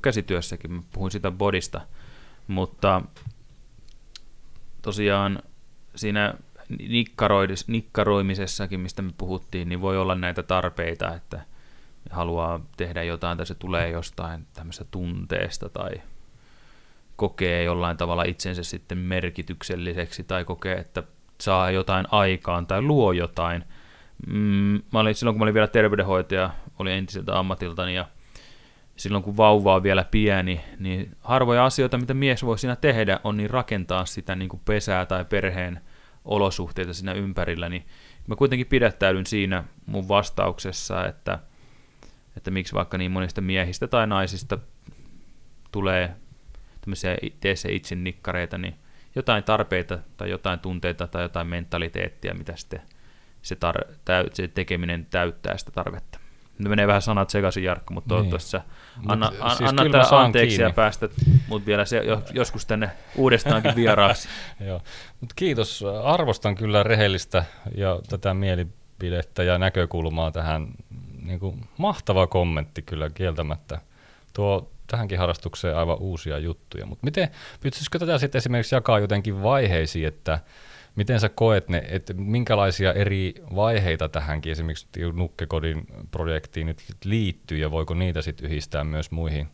käsityössäkin, 0.01 0.71
mä 0.71 0.81
puhuin 0.93 1.11
sitä 1.11 1.31
bodista, 1.31 1.81
mutta 2.47 3.01
tosiaan 4.81 5.43
siinä 5.95 6.33
nikkaroimisessakin, 7.67 8.79
mistä 8.79 9.01
me 9.01 9.11
puhuttiin, 9.17 9.69
niin 9.69 9.81
voi 9.81 9.97
olla 9.97 10.15
näitä 10.15 10.43
tarpeita, 10.43 11.15
että 11.15 11.41
haluaa 12.09 12.65
tehdä 12.77 13.03
jotain 13.03 13.37
tai 13.37 13.45
se 13.45 13.55
tulee 13.55 13.89
jostain 13.89 14.47
tämmöisestä 14.53 14.85
tunteesta 14.91 15.69
tai 15.69 16.01
kokee 17.19 17.63
jollain 17.63 17.97
tavalla 17.97 18.23
itsensä 18.23 18.63
sitten 18.63 18.97
merkitykselliseksi 18.97 20.23
tai 20.23 20.45
kokee, 20.45 20.77
että 20.77 21.03
saa 21.41 21.71
jotain 21.71 22.05
aikaan 22.11 22.67
tai 22.67 22.81
luo 22.81 23.11
jotain. 23.11 23.63
Mm, 24.27 24.81
mä 24.93 24.99
olin, 24.99 25.15
silloin 25.15 25.33
kun 25.33 25.39
mä 25.39 25.43
olin 25.43 25.53
vielä 25.53 25.67
terveydenhoitaja, 25.67 26.49
oli 26.79 26.91
entiseltä 26.91 27.39
ammatiltani 27.39 27.95
ja 27.95 28.05
silloin 28.95 29.23
kun 29.23 29.37
vauva 29.37 29.75
on 29.75 29.83
vielä 29.83 30.03
pieni, 30.11 30.61
niin 30.79 31.15
harvoja 31.21 31.65
asioita, 31.65 31.97
mitä 31.97 32.13
mies 32.13 32.45
voi 32.45 32.59
siinä 32.59 32.75
tehdä, 32.75 33.19
on 33.23 33.37
niin 33.37 33.49
rakentaa 33.49 34.05
sitä 34.05 34.35
niin 34.35 34.49
kuin 34.49 34.61
pesää 34.65 35.05
tai 35.05 35.25
perheen 35.25 35.81
olosuhteita 36.25 36.93
siinä 36.93 37.13
ympärillä, 37.13 37.69
niin 37.69 37.85
mä 38.27 38.35
kuitenkin 38.35 38.67
pidättäydyn 38.67 39.25
siinä 39.25 39.63
mun 39.85 40.07
vastauksessa, 40.07 41.05
että, 41.05 41.39
että 42.37 42.51
miksi 42.51 42.73
vaikka 42.75 42.97
niin 42.97 43.11
monista 43.11 43.41
miehistä 43.41 43.87
tai 43.87 44.07
naisista 44.07 44.57
tulee 45.71 46.15
tämmöisiä 46.81 47.17
tee 47.39 47.55
se 47.55 47.71
itse 47.71 47.95
nikkareita, 47.95 48.57
niin 48.57 48.75
jotain 49.15 49.43
tarpeita 49.43 49.99
tai 50.17 50.29
jotain 50.29 50.59
tunteita 50.59 51.07
tai 51.07 51.21
jotain 51.21 51.47
mentaliteettia, 51.47 52.33
mitä 52.33 52.55
sitten 52.55 52.81
se, 53.41 53.55
tar- 53.55 53.93
täy- 54.05 54.29
se 54.33 54.47
tekeminen 54.47 55.05
täyttää 55.05 55.57
sitä 55.57 55.71
tarvetta. 55.71 56.19
Nyt 56.57 56.69
menee 56.69 56.87
vähän 56.87 57.01
sanat 57.01 57.29
sekaisin, 57.29 57.63
Jarkko, 57.63 57.93
mutta 57.93 58.15
niin. 58.15 58.17
toivottavasti 58.17 58.57
anna, 59.07 59.31
Mut, 59.31 59.57
siis 59.57 59.69
anna 59.69 59.89
tämä 59.91 60.23
anteeksi 60.23 60.57
kiinni. 60.57 60.69
ja 60.69 60.73
päästät 60.73 61.11
mut 61.47 61.65
vielä 61.65 61.85
se, 61.85 62.01
joskus 62.33 62.65
tänne 62.65 62.89
uudestaankin 63.15 63.75
vieraaksi. 63.75 64.29
Joo. 64.67 64.81
Mut 65.21 65.33
kiitos, 65.35 65.85
arvostan 66.03 66.55
kyllä 66.55 66.83
rehellistä 66.83 67.43
ja 67.75 67.99
tätä 68.09 68.33
mielipidettä 68.33 69.43
ja 69.43 69.57
näkökulmaa 69.57 70.31
tähän. 70.31 70.67
Niin 71.23 71.39
kuin, 71.39 71.65
mahtava 71.77 72.27
kommentti 72.27 72.81
kyllä 72.81 73.09
kieltämättä. 73.09 73.81
Tuo 74.39 74.71
tähänkin 74.87 75.19
harrastukseen 75.19 75.77
aivan 75.77 75.97
uusia 75.99 76.37
juttuja. 76.37 76.85
Mutta 76.85 77.05
miten, 77.05 77.29
pystyisikö 77.61 77.99
tätä 77.99 78.17
sitten 78.17 78.39
esimerkiksi 78.39 78.75
jakaa 78.75 78.99
jotenkin 78.99 79.43
vaiheisiin, 79.43 80.07
että 80.07 80.39
miten 80.95 81.19
sä 81.19 81.29
koet 81.29 81.69
ne, 81.69 81.83
että 81.89 82.13
minkälaisia 82.13 82.93
eri 82.93 83.33
vaiheita 83.55 84.09
tähänkin 84.09 84.51
esimerkiksi 84.51 84.87
Nukkekodin 85.13 85.87
projektiin 86.11 86.67
nyt 86.67 86.83
liittyy 87.03 87.57
ja 87.57 87.71
voiko 87.71 87.93
niitä 87.93 88.21
sitten 88.21 88.45
yhdistää 88.45 88.83
myös 88.83 89.11
muihin 89.11 89.47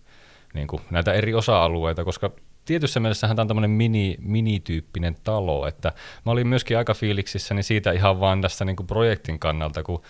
niin 0.54 0.68
kuin 0.68 0.82
näitä 0.90 1.14
eri 1.14 1.34
osa-alueita, 1.34 2.04
koska 2.04 2.32
tietyssä 2.66 3.00
mielessähän 3.00 3.36
tämä 3.36 3.44
on 3.44 3.48
tämmöinen 3.48 3.72
mini, 3.72 4.18
minityyppinen 4.20 5.16
talo, 5.24 5.68
että 5.68 5.92
mä 6.26 6.32
olin 6.32 6.48
myöskin 6.48 6.78
aika 6.78 6.94
fiiliksissä 6.94 7.54
niin 7.54 7.64
siitä 7.64 7.92
ihan 7.92 8.20
vaan 8.20 8.42
tästä 8.42 8.66
niin 8.66 8.76
kuin 8.76 8.88
projektin 8.88 9.40
kannalta, 9.40 9.84
kun 9.84 10.02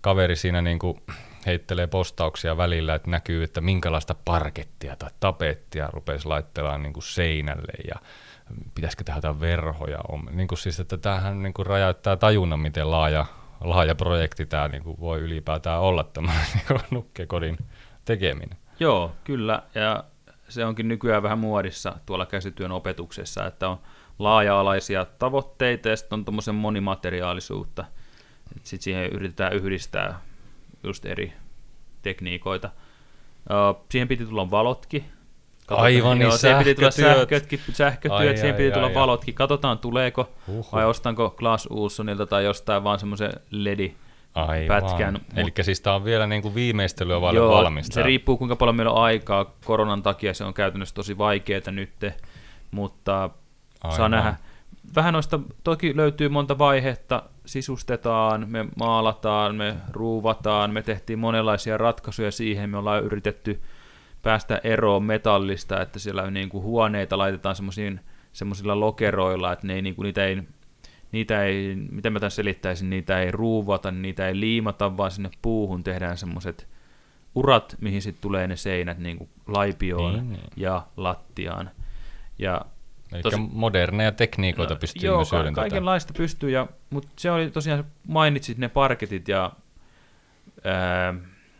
kaveri 0.00 0.36
siinä 0.36 0.62
niin 0.62 0.78
kuin 0.78 1.00
heittelee 1.46 1.86
postauksia 1.86 2.56
välillä, 2.56 2.94
että 2.94 3.10
näkyy, 3.10 3.42
että 3.42 3.60
minkälaista 3.60 4.14
parkettia 4.24 4.96
tai 4.96 5.10
tapettia 5.20 5.88
rupesi 5.92 6.28
laittelemaan 6.28 6.82
niin 6.82 6.92
kuin 6.92 7.02
seinälle 7.02 7.72
ja 7.88 7.94
pitäisikö 8.74 9.04
tehdä 9.04 9.18
jotain 9.18 9.40
verhoja. 9.40 9.98
Niin 10.30 10.48
kuin 10.48 10.58
siis, 10.58 10.80
että 10.80 10.98
tämähän 10.98 11.42
niin 11.42 11.54
kuin 11.54 11.66
rajoittaa 11.66 12.16
tajunnan, 12.16 12.60
miten 12.60 12.90
laaja, 12.90 13.26
laaja 13.60 13.94
projekti 13.94 14.46
tämä 14.46 14.68
niin 14.68 14.82
kuin 14.82 15.00
voi 15.00 15.20
ylipäätään 15.20 15.80
olla 15.80 16.04
tämä 16.04 16.32
niin 16.54 16.80
nukkekodin 16.90 17.56
tekeminen. 18.04 18.58
Joo, 18.80 19.12
kyllä. 19.24 19.62
Ja 19.74 20.04
se 20.48 20.64
onkin 20.64 20.88
nykyään 20.88 21.22
vähän 21.22 21.38
muodissa 21.38 21.98
tuolla 22.06 22.26
käsityön 22.26 22.72
opetuksessa, 22.72 23.46
että 23.46 23.68
on 23.68 23.78
laaja-alaisia 24.18 25.04
tavoitteita 25.04 25.88
ja 25.88 25.96
sitten 25.96 26.18
on 26.18 26.24
tuommoisen 26.24 26.54
monimateriaalisuutta. 26.54 27.84
Sitten 28.62 28.82
siihen 28.82 29.12
yritetään 29.12 29.52
yhdistää 29.52 30.20
just 30.84 31.06
eri 31.06 31.32
tekniikoita. 32.02 32.70
siihen 33.90 34.08
piti 34.08 34.26
tulla 34.26 34.50
valotkin. 34.50 35.04
Katsotaan, 35.66 35.84
Aivan, 35.84 36.18
niin 36.18 36.28
joo, 36.28 36.36
siihen 36.36 36.58
piti 36.58 36.74
tulla 36.74 36.90
sähkötkin, 36.90 37.60
sähkötyöt, 37.72 38.20
ai, 38.20 38.36
siihen 38.36 38.54
piti 38.54 38.68
ai, 38.68 38.72
tulla 38.72 38.86
ai, 38.86 38.94
valotkin. 38.94 39.34
Katsotaan 39.34 39.78
tuleeko, 39.78 40.28
Uhuh. 40.48 40.72
vai 40.72 40.84
ostanko 40.84 41.30
Klaas 41.30 41.68
Ulssonilta 41.70 42.26
tai 42.26 42.44
jostain 42.44 42.84
vaan 42.84 42.98
semmoisen 42.98 43.32
ledi 43.50 43.94
pätkän. 44.68 45.20
Eli 45.36 45.52
siis 45.62 45.80
tämä 45.80 45.96
on 45.96 46.04
vielä 46.04 46.26
niin 46.26 46.42
kuin 46.42 46.54
viimeistelyä 46.54 47.20
vaille 47.20 47.40
Joo, 47.40 47.54
valmista. 47.54 47.94
se 47.94 48.02
riippuu 48.02 48.36
kuinka 48.36 48.56
paljon 48.56 48.76
meillä 48.76 48.92
on 48.92 49.02
aikaa. 49.02 49.52
Koronan 49.64 50.02
takia 50.02 50.34
se 50.34 50.44
on 50.44 50.54
käytännössä 50.54 50.94
tosi 50.94 51.18
vaikeaa 51.18 51.70
nyt, 51.70 51.90
mutta 52.70 53.30
Aivan. 53.82 53.96
saa 53.96 54.08
nähdä 54.08 54.36
vähän 54.96 55.12
noista, 55.12 55.40
toki 55.64 55.96
löytyy 55.96 56.28
monta 56.28 56.58
vaihetta, 56.58 57.22
sisustetaan, 57.46 58.46
me 58.50 58.66
maalataan, 58.76 59.56
me 59.56 59.76
ruuvataan, 59.90 60.72
me 60.72 60.82
tehtiin 60.82 61.18
monenlaisia 61.18 61.78
ratkaisuja 61.78 62.30
siihen, 62.30 62.70
me 62.70 62.76
ollaan 62.76 63.04
yritetty 63.04 63.60
päästä 64.22 64.60
eroon 64.64 65.02
metallista, 65.02 65.82
että 65.82 65.98
siellä 65.98 66.30
niin 66.30 66.48
kuin 66.48 66.64
huoneita 66.64 67.18
laitetaan 67.18 67.56
semmoisilla 68.32 68.80
lokeroilla, 68.80 69.52
että 69.52 69.66
ne 69.66 69.74
ei, 69.74 69.82
niin 69.82 69.94
kuin, 69.94 70.04
niitä 70.04 70.24
ei, 70.24 70.42
niitä 71.12 71.44
ei, 71.44 71.76
miten 71.90 72.12
mä 72.12 72.20
tämän 72.20 72.30
selittäisin, 72.30 72.90
niitä 72.90 73.20
ei 73.20 73.30
ruuvata, 73.30 73.90
niitä 73.90 74.28
ei 74.28 74.40
liimata, 74.40 74.96
vaan 74.96 75.10
sinne 75.10 75.30
puuhun 75.42 75.84
tehdään 75.84 76.16
semmoiset 76.16 76.68
urat, 77.34 77.76
mihin 77.80 78.02
sitten 78.02 78.22
tulee 78.22 78.46
ne 78.46 78.56
seinät 78.56 78.98
niin 78.98 79.18
kuin 79.18 79.30
laipioon 79.46 80.12
Niin, 80.12 80.32
niin. 80.32 80.44
ja 80.56 80.86
lattiaan. 80.96 81.70
Ja 82.38 82.60
Eli 83.14 83.22
Tosi- 83.22 83.36
moderneja 83.52 84.12
tekniikoita 84.12 84.76
pystyy 84.76 85.06
joo, 85.08 85.16
myös 85.16 85.32
hyödyntämään. 85.32 85.70
kaikenlaista 85.70 86.12
pystyy, 86.16 86.50
ja, 86.50 86.66
mutta 86.90 87.08
se 87.16 87.30
oli 87.30 87.50
tosiaan, 87.50 87.84
mainitsit 88.08 88.58
ne 88.58 88.68
parketit 88.68 89.28
ja 89.28 89.52
ää, 90.64 91.14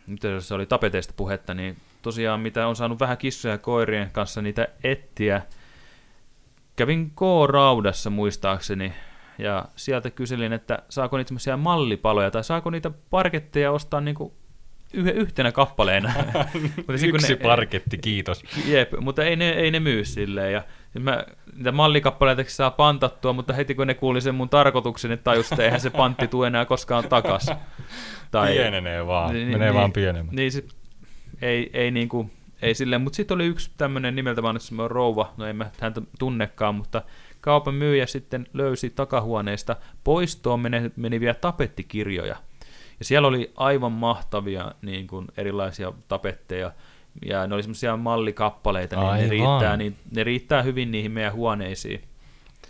mitä 0.07 0.39
se 0.39 0.53
oli 0.53 0.65
tapeteista 0.65 1.13
puhetta, 1.17 1.53
niin 1.53 1.77
tosiaan 2.01 2.39
mitä 2.39 2.67
on 2.67 2.75
saanut 2.75 2.99
vähän 2.99 3.17
kissoja 3.17 3.53
ja 3.53 3.57
koirien 3.57 4.09
kanssa 4.11 4.41
niitä 4.41 4.67
ettiä, 4.83 5.41
kävin 6.75 7.09
K-raudassa 7.11 8.09
muistaakseni, 8.09 8.93
ja 9.37 9.65
sieltä 9.75 10.09
kyselin, 10.09 10.53
että 10.53 10.79
saako 10.89 11.17
niitä 11.17 11.27
semmoisia 11.29 11.57
mallipaloja, 11.57 12.31
tai 12.31 12.43
saako 12.43 12.69
niitä 12.69 12.91
parketteja 13.09 13.71
ostaa 13.71 14.01
niinku 14.01 14.33
yh- 14.93 15.15
yhtenä 15.15 15.51
kappaleena. 15.51 16.13
Mutta 16.77 16.93
Yksi 17.05 17.29
ne- 17.29 17.35
parketti, 17.35 17.97
kiitos. 17.97 18.43
Jep, 18.65 18.93
mutta 18.99 19.23
ei 19.23 19.35
ne, 19.35 19.49
ei 19.49 19.71
ne 19.71 19.79
myy 19.79 20.05
silleen. 20.05 20.53
Ja 20.53 20.63
mä 20.99 21.23
niitä 21.55 21.71
mallikappaleita 21.71 22.43
saa 22.47 22.71
pantattua, 22.71 23.33
mutta 23.33 23.53
heti 23.53 23.75
kun 23.75 23.87
ne 23.87 23.93
kuuli 23.93 24.21
sen 24.21 24.35
mun 24.35 24.49
tarkoituksen, 24.49 25.11
että 25.11 25.23
tajus, 25.23 25.51
että 25.51 25.63
eihän 25.63 25.79
se 25.79 25.89
pantti 25.89 26.27
tule 26.27 26.47
enää 26.47 26.65
koskaan 26.65 27.09
takas. 27.09 27.51
Pienenee 28.53 29.07
vaan, 29.07 29.35
menee 29.35 29.73
vaan 29.73 29.93
pienemmäksi. 29.93 30.35
Niin 30.35 30.51
se, 30.51 30.63
ei, 31.41 31.69
ei 31.73 31.91
niinku, 31.91 32.29
ei 32.61 32.73
silleen, 32.73 33.01
mutta 33.01 33.17
sitten 33.17 33.35
oli 33.35 33.45
yksi 33.45 33.71
tämmöinen 33.77 34.15
nimeltä 34.15 34.41
mainitsi 34.41 34.75
rouva, 34.87 35.33
no 35.37 35.45
en 35.45 35.55
mä 35.55 35.71
häntä 35.79 36.01
tunnekaan, 36.19 36.75
mutta 36.75 37.01
kaupan 37.41 37.73
myyjä 37.73 38.05
sitten 38.05 38.47
löysi 38.53 38.89
takahuoneesta 38.89 39.75
poistoon 40.03 40.59
mene- 40.59 40.91
meniviä 40.95 41.33
tapettikirjoja. 41.33 42.35
Ja 42.99 43.05
siellä 43.05 43.27
oli 43.27 43.51
aivan 43.55 43.91
mahtavia 43.91 44.71
niin 44.81 45.07
kuin 45.07 45.27
erilaisia 45.37 45.93
tapetteja, 46.07 46.71
ja 47.25 47.47
ne 47.47 47.55
oli 47.55 47.63
semmoisia 47.63 47.97
mallikappaleita, 47.97 48.95
niin 49.15 49.23
ne 49.23 49.29
riittää, 49.29 49.77
niin 49.77 49.95
ne 50.15 50.23
riittää 50.23 50.61
hyvin 50.61 50.91
niihin 50.91 51.11
meidän 51.11 51.33
huoneisiin. 51.33 52.01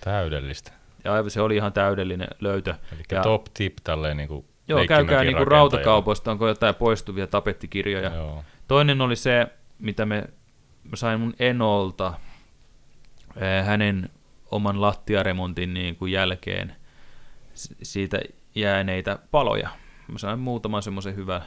Täydellistä. 0.03 0.71
Ja 1.03 1.13
aivan 1.13 1.29
se 1.31 1.41
oli 1.41 1.55
ihan 1.55 1.73
täydellinen 1.73 2.27
löytö. 2.39 2.75
Eli 2.93 3.03
Ja- 3.12 3.21
top 3.21 3.45
tip 3.53 3.73
tälleen 3.84 4.17
niinku 4.17 4.45
Joo, 4.67 4.77
käykää 4.79 4.97
niinku 5.03 5.15
rakentajalle. 5.17 5.49
rautakaupoista, 5.49 6.31
onko 6.31 6.47
jotain 6.47 6.75
poistuvia 6.75 7.27
tapettikirjoja. 7.27 8.13
Joo. 8.15 8.43
Toinen 8.67 9.01
oli 9.01 9.15
se, 9.15 9.47
mitä 9.79 10.05
me 10.05 10.23
mä 10.84 10.95
sain 10.95 11.19
mun 11.19 11.34
Enolta 11.39 12.13
eh, 13.36 13.65
hänen 13.65 14.10
oman 14.51 14.81
lattiaremontin 14.81 15.73
niin 15.73 15.95
kuin 15.95 16.12
jälkeen 16.12 16.75
siitä 17.84 18.19
jääneitä 18.55 19.19
paloja. 19.31 19.69
Mä 20.12 20.17
sain 20.17 20.39
muutaman 20.39 20.84
semmoisen 20.84 21.15
hyvän, 21.15 21.41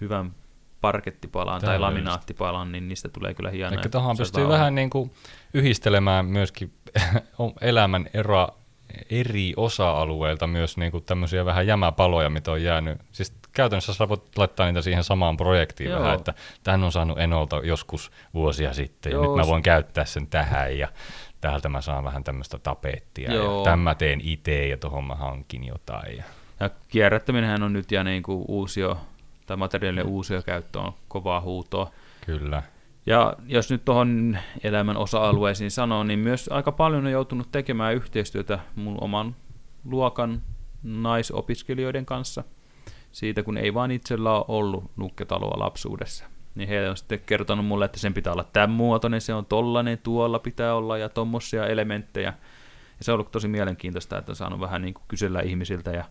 hyvän 0.00 0.34
parkettipalan 0.82 1.60
tai 1.60 1.66
Täydellistä. 1.66 1.86
laminaattipalan, 1.86 2.72
niin 2.72 2.88
niistä 2.88 3.08
tulee 3.08 3.34
kyllä 3.34 3.50
hienoja. 3.50 3.80
Eli 3.80 4.16
Se 4.16 4.22
pystyy 4.22 4.48
vähän 4.48 4.74
niin 4.74 4.90
kuin 4.90 5.10
yhdistelemään 5.54 6.26
myöskin 6.26 6.72
elämän 7.60 8.06
eroa 8.14 8.48
eri 9.10 9.52
osa-alueilta 9.56 10.46
myös 10.46 10.76
niin 10.76 10.92
kuin 10.92 11.04
tämmöisiä 11.04 11.44
vähän 11.44 11.66
jämäpaloja, 11.66 12.30
mitä 12.30 12.52
on 12.52 12.62
jäänyt. 12.62 12.98
Siis 13.12 13.34
käytännössä 13.52 13.94
sä 13.94 14.08
voit 14.08 14.38
laittaa 14.38 14.66
niitä 14.66 14.82
siihen 14.82 15.04
samaan 15.04 15.36
projektiin 15.36 15.90
Joo. 15.90 16.00
vähän, 16.00 16.14
että 16.14 16.34
tämän 16.64 16.84
on 16.84 16.92
saanut 16.92 17.18
Enolta 17.18 17.60
joskus 17.64 18.10
vuosia 18.34 18.72
sitten, 18.72 19.10
ja 19.10 19.14
Joo, 19.14 19.26
nyt 19.26 19.36
mä 19.46 19.50
voin 19.50 19.62
käyttää 19.62 20.04
sen 20.04 20.26
tähän, 20.26 20.78
ja 20.78 20.88
täältä 21.40 21.68
mä 21.68 21.80
saan 21.80 22.04
vähän 22.04 22.24
tämmöistä 22.24 22.58
tapettia, 22.58 23.32
Joo. 23.32 23.58
ja 23.58 23.64
tämän 23.64 23.78
mä 23.78 23.94
teen 23.94 24.20
itse, 24.20 24.68
ja 24.68 24.76
tuohon 24.76 25.04
mä 25.04 25.14
hankin 25.14 25.66
jotain. 25.66 26.16
Ja... 26.16 26.24
Ja 26.60 26.70
kierrättäminenhän 26.88 27.62
on 27.62 27.72
nyt 27.72 27.92
ja 27.92 28.04
niin 28.04 28.22
kuin 28.22 28.44
uusio, 28.48 28.98
tai 29.46 29.56
materiaalien 29.56 30.06
uusio 30.06 30.42
käyttö 30.42 30.80
on 30.80 30.92
kovaa 31.08 31.40
huutoa. 31.40 31.90
Kyllä. 32.26 32.62
Ja 33.06 33.36
jos 33.46 33.70
nyt 33.70 33.84
tuohon 33.84 34.38
elämän 34.62 34.96
osa-alueisiin 34.96 35.70
sanoo, 35.70 36.04
niin 36.04 36.18
myös 36.18 36.48
aika 36.52 36.72
paljon 36.72 37.06
on 37.06 37.12
joutunut 37.12 37.52
tekemään 37.52 37.94
yhteistyötä 37.94 38.58
mun 38.76 38.98
oman 39.00 39.36
luokan 39.84 40.42
naisopiskelijoiden 40.82 42.06
kanssa. 42.06 42.44
Siitä, 43.12 43.42
kun 43.42 43.58
ei 43.58 43.74
vaan 43.74 43.90
itsellä 43.90 44.32
ole 44.32 44.44
ollut 44.48 44.90
nukketaloa 44.96 45.58
lapsuudessa. 45.58 46.24
Niin 46.54 46.68
he 46.68 46.90
on 46.90 46.96
sitten 46.96 47.20
kertonut 47.26 47.66
mulle, 47.66 47.84
että 47.84 47.98
sen 47.98 48.14
pitää 48.14 48.32
olla 48.32 48.44
tämän 48.52 48.70
muotoinen, 48.70 49.20
se 49.20 49.34
on 49.34 49.46
tollanen, 49.46 49.98
tuolla 49.98 50.38
pitää 50.38 50.74
olla 50.74 50.98
ja 50.98 51.08
tommosia 51.08 51.66
elementtejä. 51.66 52.32
Ja 52.98 53.04
se 53.04 53.12
on 53.12 53.14
ollut 53.14 53.30
tosi 53.30 53.48
mielenkiintoista, 53.48 54.18
että 54.18 54.32
on 54.32 54.36
saanut 54.36 54.60
vähän 54.60 54.82
niin 54.82 54.94
kuin 54.94 55.04
kysellä 55.08 55.40
ihmisiltä. 55.40 55.90
Ja 55.90 56.04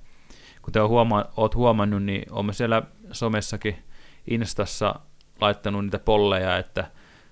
kuten 0.62 0.84
huoma- 0.88 1.26
oot 1.38 1.56
huomannut, 1.56 2.04
niin 2.04 2.32
olemme 2.32 2.54
siellä 2.54 2.84
somessakin 3.12 3.76
Instassa 4.28 4.96
laittanut 5.42 5.84
niitä 5.86 6.00
polleja, 6.00 6.58
että 6.58 6.92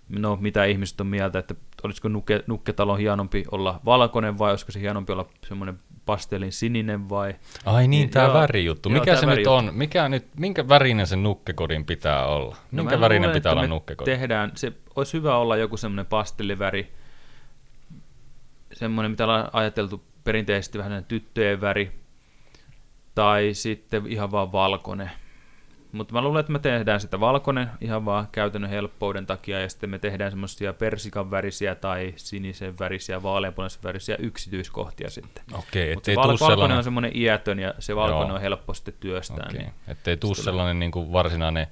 no 0.10 0.38
mitä 0.42 0.66
ihmiset 0.66 1.02
on 1.02 1.08
mieltä, 1.08 1.40
että 1.40 1.56
olisiko 1.84 2.08
nukke, 2.08 2.44
nukketalon 2.48 3.00
hienompi 3.00 3.44
olla 3.52 3.80
valkoinen 3.86 4.38
vai 4.40 4.52
olisiko 4.52 4.72
se 4.72 4.80
hienompi 4.80 5.14
olla 5.14 5.26
semmoinen 5.48 5.80
pastelin 6.06 6.52
sininen 6.52 7.10
vai... 7.10 7.36
Ai 7.66 7.82
niin, 7.82 7.90
Niin, 7.90 8.10
tämä 8.10 8.26
joo. 8.26 8.34
värijuttu. 8.34 8.90
Joo, 8.90 9.00
Mikä 9.00 9.12
tää 9.12 9.20
se 9.20 9.26
nyt 9.26 9.48
on? 9.48 9.70
Mikä 9.74 10.10
nyt, 10.10 10.28
minkä 10.38 10.70
värinen 10.70 11.08
sen 11.08 11.24
nukkekodin 11.24 11.86
pitää 11.86 12.26
olla? 12.26 12.56
No 12.72 12.84
Minkä 12.84 13.00
värinen 13.00 13.22
luulen, 13.22 13.34
pitää 13.40 13.52
olla 13.52 13.62
me 13.62 13.68
nukkekodi? 13.68 14.12
Tehdään, 14.12 14.52
se 14.56 14.74
olisi 14.96 15.14
hyvä 15.14 15.38
olla 15.38 15.58
joku 15.58 15.78
semmoinen 15.78 16.06
pastelliväri, 16.06 16.94
semmoinen 18.74 19.12
mitä 19.12 19.24
ollaan 19.24 19.50
ajateltu 19.54 20.04
perinteisesti 20.24 20.78
vähän 20.78 21.06
tyttöjen 21.06 21.62
väri, 21.62 21.92
tai 23.20 23.50
sitten 23.54 24.08
ihan 24.08 24.32
vaan 24.32 24.52
valkoinen. 24.52 25.12
Mutta 25.92 26.14
mä 26.14 26.22
luulen, 26.22 26.40
että 26.40 26.52
me 26.52 26.60
tehdään 26.60 27.00
sitä 27.00 27.20
valkoinen 27.20 27.70
ihan 27.82 28.06
vaan 28.06 28.28
käytännön 28.32 28.70
helppouden 28.70 29.26
takia, 29.26 29.60
ja 29.60 29.70
sitten 29.70 29.90
me 29.90 30.00
tehdään 30.00 30.32
semmoisia 30.32 30.74
persikan 30.74 31.32
värisiä 31.32 31.76
tai 31.76 32.14
sinisen 32.16 32.80
värisiä, 32.80 33.24
vaaleanpunaisen 33.24 33.84
värisiä 33.84 34.16
yksityiskohtia 34.20 35.10
sitten. 35.10 35.44
Okei, 35.54 35.92
ettei 35.92 36.16
val- 36.16 36.28
valkoinen 36.28 36.38
sellainen... 36.52 36.78
on 36.78 36.84
semmoinen 36.84 37.12
iätön, 37.18 37.60
ja 37.60 37.74
se 37.80 37.96
valkoinen 37.96 38.28
Joo. 38.28 38.36
on 38.36 38.42
helppo 38.42 38.74
sitten 38.74 38.94
työstää. 39.00 39.46
Okei, 39.50 39.60
Niin. 39.60 39.74
ettei 39.88 40.18
tuu 40.18 40.36
sellainen 40.36 40.80
niin 40.80 40.92
kuin 40.92 41.14
varsinainen 41.14 41.68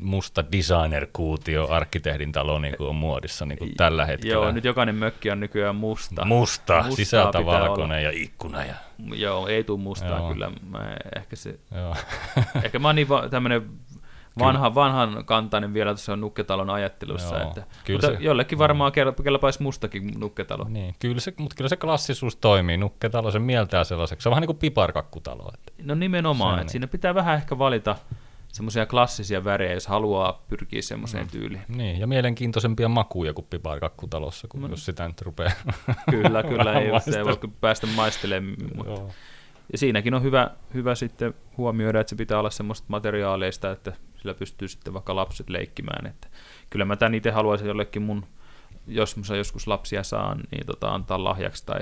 musta 0.00 0.44
designer-kuutio 0.52 1.66
arkkitehdin 1.70 2.32
talo 2.32 2.58
niin 2.58 2.76
kuin 2.76 2.88
on 2.88 2.94
muodissa 2.94 3.46
niin 3.46 3.58
kuin 3.58 3.74
tällä 3.76 4.06
hetkellä. 4.06 4.34
Joo, 4.34 4.52
nyt 4.52 4.64
jokainen 4.64 4.94
mökki 4.94 5.30
on 5.30 5.40
nykyään 5.40 5.76
musta. 5.76 6.24
Musta, 6.24 6.74
Mustaa 6.76 6.96
sisältä 6.96 7.46
valkoinen 7.46 8.04
ja 8.04 8.10
ikkuna. 8.10 8.64
Ja, 8.64 8.74
Joo, 9.14 9.46
ei 9.46 9.64
tuu 9.64 9.78
mustaa 9.78 10.18
Joo. 10.18 10.32
kyllä. 10.32 10.50
Mä, 10.70 10.96
ehkä, 11.16 11.36
se, 11.36 11.58
joo. 11.74 11.96
ehkä 12.64 12.78
mä 12.78 12.88
oon 12.88 12.94
niin 12.96 13.08
va- 13.08 13.28
tämmönen 13.28 13.70
vanha, 14.38 14.74
vanhan 14.74 15.24
kantainen 15.24 15.74
vielä 15.74 15.90
tuossa 15.90 16.16
nukketalon 16.16 16.70
ajattelussa, 16.70 17.38
Joo, 17.38 17.48
että, 17.48 17.62
kyllä 17.84 18.00
mutta 18.00 18.18
se- 18.18 18.24
jollekin 18.24 18.58
varmaan 18.58 18.92
kel- 18.92 19.22
kelpaisi 19.22 19.62
mustakin 19.62 20.12
nukketalo. 20.20 20.64
niin, 20.68 20.94
kyllä 20.98 21.20
se, 21.20 21.32
mutta 21.38 21.56
kyllä 21.56 21.68
se 21.68 21.76
klassisuus 21.76 22.36
toimii. 22.36 22.76
Nukketalo 22.76 23.30
sen 23.30 23.42
mieltää 23.42 23.84
sellaiseksi. 23.84 24.22
Se 24.22 24.28
on 24.28 24.30
vähän 24.30 24.40
niin 24.42 24.46
kuin 24.46 24.58
piparkakkutalo. 24.58 25.50
Että. 25.54 25.72
No 25.82 25.94
nimenomaan, 25.94 26.50
Se 26.50 26.54
että 26.54 26.64
niin. 26.64 26.70
siinä 26.72 26.86
pitää 26.86 27.14
vähän 27.14 27.34
ehkä 27.34 27.58
valita 27.58 27.96
semmoisia 28.54 28.86
klassisia 28.86 29.44
värejä, 29.44 29.72
jos 29.72 29.86
haluaa 29.86 30.44
pyrkiä 30.48 30.82
semmoiseen 30.82 31.24
Mm. 31.24 31.30
tyyliin. 31.30 31.62
Niin, 31.68 32.00
ja 32.00 32.06
mielenkiintoisempia 32.06 32.88
makuja 32.88 33.32
kuin 33.34 33.46
piparkakkutalossa, 33.50 34.48
kun 34.48 34.60
No. 34.62 34.68
jos 34.68 34.84
sitä 34.84 35.08
nyt 35.08 35.22
rupeaa. 35.22 35.50
Kyllä, 36.10 36.42
kyllä, 36.42 36.72
ei, 36.80 37.00
se 37.00 37.24
voi 37.24 37.38
päästä 37.60 37.86
maistelemaan. 37.86 38.56
Mutta. 38.74 38.92
Joo. 38.92 39.10
Ja 39.72 39.78
siinäkin 39.78 40.14
on 40.14 40.22
hyvä, 40.22 40.50
hyvä 40.74 40.94
sitten 40.94 41.34
huomioida, 41.56 42.00
että 42.00 42.10
se 42.10 42.16
pitää 42.16 42.38
olla 42.38 42.50
semmoista 42.50 42.86
materiaaleista, 42.88 43.70
että 43.70 43.92
sillä 44.16 44.34
pystyy 44.34 44.68
sitten 44.68 44.94
vaikka 44.94 45.16
lapset 45.16 45.50
leikkimään. 45.50 46.06
Että 46.06 46.28
kyllä 46.70 46.84
mä 46.84 46.96
tämän 46.96 47.14
itse 47.14 47.30
haluaisin 47.30 47.68
jollekin 47.68 48.02
mun, 48.02 48.26
jos 48.86 49.16
mä 49.16 49.36
joskus 49.36 49.66
lapsia 49.66 50.02
saan, 50.02 50.40
niin 50.50 50.66
tota, 50.66 50.88
antaa 50.94 51.24
lahjaksi 51.24 51.66
tai 51.66 51.80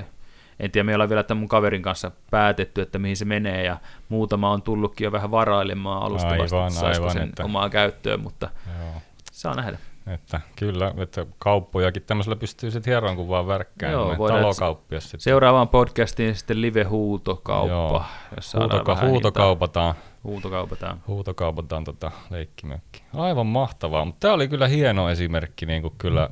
en 0.59 0.71
tiedä, 0.71 0.83
me 0.83 0.93
ollaan 0.93 1.09
vielä 1.09 1.23
tämän 1.23 1.39
mun 1.39 1.49
kaverin 1.49 1.81
kanssa 1.81 2.11
päätetty, 2.31 2.81
että 2.81 2.99
mihin 2.99 3.17
se 3.17 3.25
menee, 3.25 3.63
ja 3.63 3.77
muutama 4.09 4.51
on 4.51 4.61
tullutkin 4.61 5.05
jo 5.05 5.11
vähän 5.11 5.31
varailemaan 5.31 6.03
alustavasti, 6.03 6.55
Aivan, 6.55 6.67
että 6.67 6.79
saisiko 6.79 7.05
aivan, 7.05 7.13
sen 7.13 7.29
että- 7.29 7.43
omaa 7.45 7.69
käyttöön, 7.69 8.19
mutta 8.19 8.49
Joo. 8.79 9.01
saa 9.31 9.55
nähdä. 9.55 9.77
Että 10.07 10.41
kyllä, 10.55 10.93
että 10.97 11.25
kauppojakin 11.39 12.03
tämmöisellä 12.03 12.35
pystyy 12.35 12.71
sitten 12.71 12.91
hieroon 12.91 13.15
kuin 13.15 13.27
vaan 13.29 13.47
värkkään. 13.47 13.91
Joo, 13.91 14.17
voidaan- 14.17 14.41
Talokauppias 14.41 15.03
sitten. 15.03 15.19
Seuraavaan 15.19 15.67
podcastiin 15.67 16.35
sitten 16.35 16.61
live-huutokauppa, 16.61 17.73
Joo. 17.73 18.03
jos 18.35 18.53
Huutoka- 18.53 18.95
huutokaupataan. 19.07 19.95
Huutokaupataan. 20.23 20.97
huutokaupataan 21.07 21.83
tota 21.83 22.11
leikkimökki. 22.29 23.03
Aivan 23.15 23.45
mahtavaa, 23.47 24.05
mutta 24.05 24.19
tämä 24.19 24.33
oli 24.33 24.47
kyllä 24.47 24.67
hieno 24.67 25.09
esimerkki 25.09 25.65
niin 25.65 25.81
kuin 25.81 25.93
kyllä, 25.97 26.29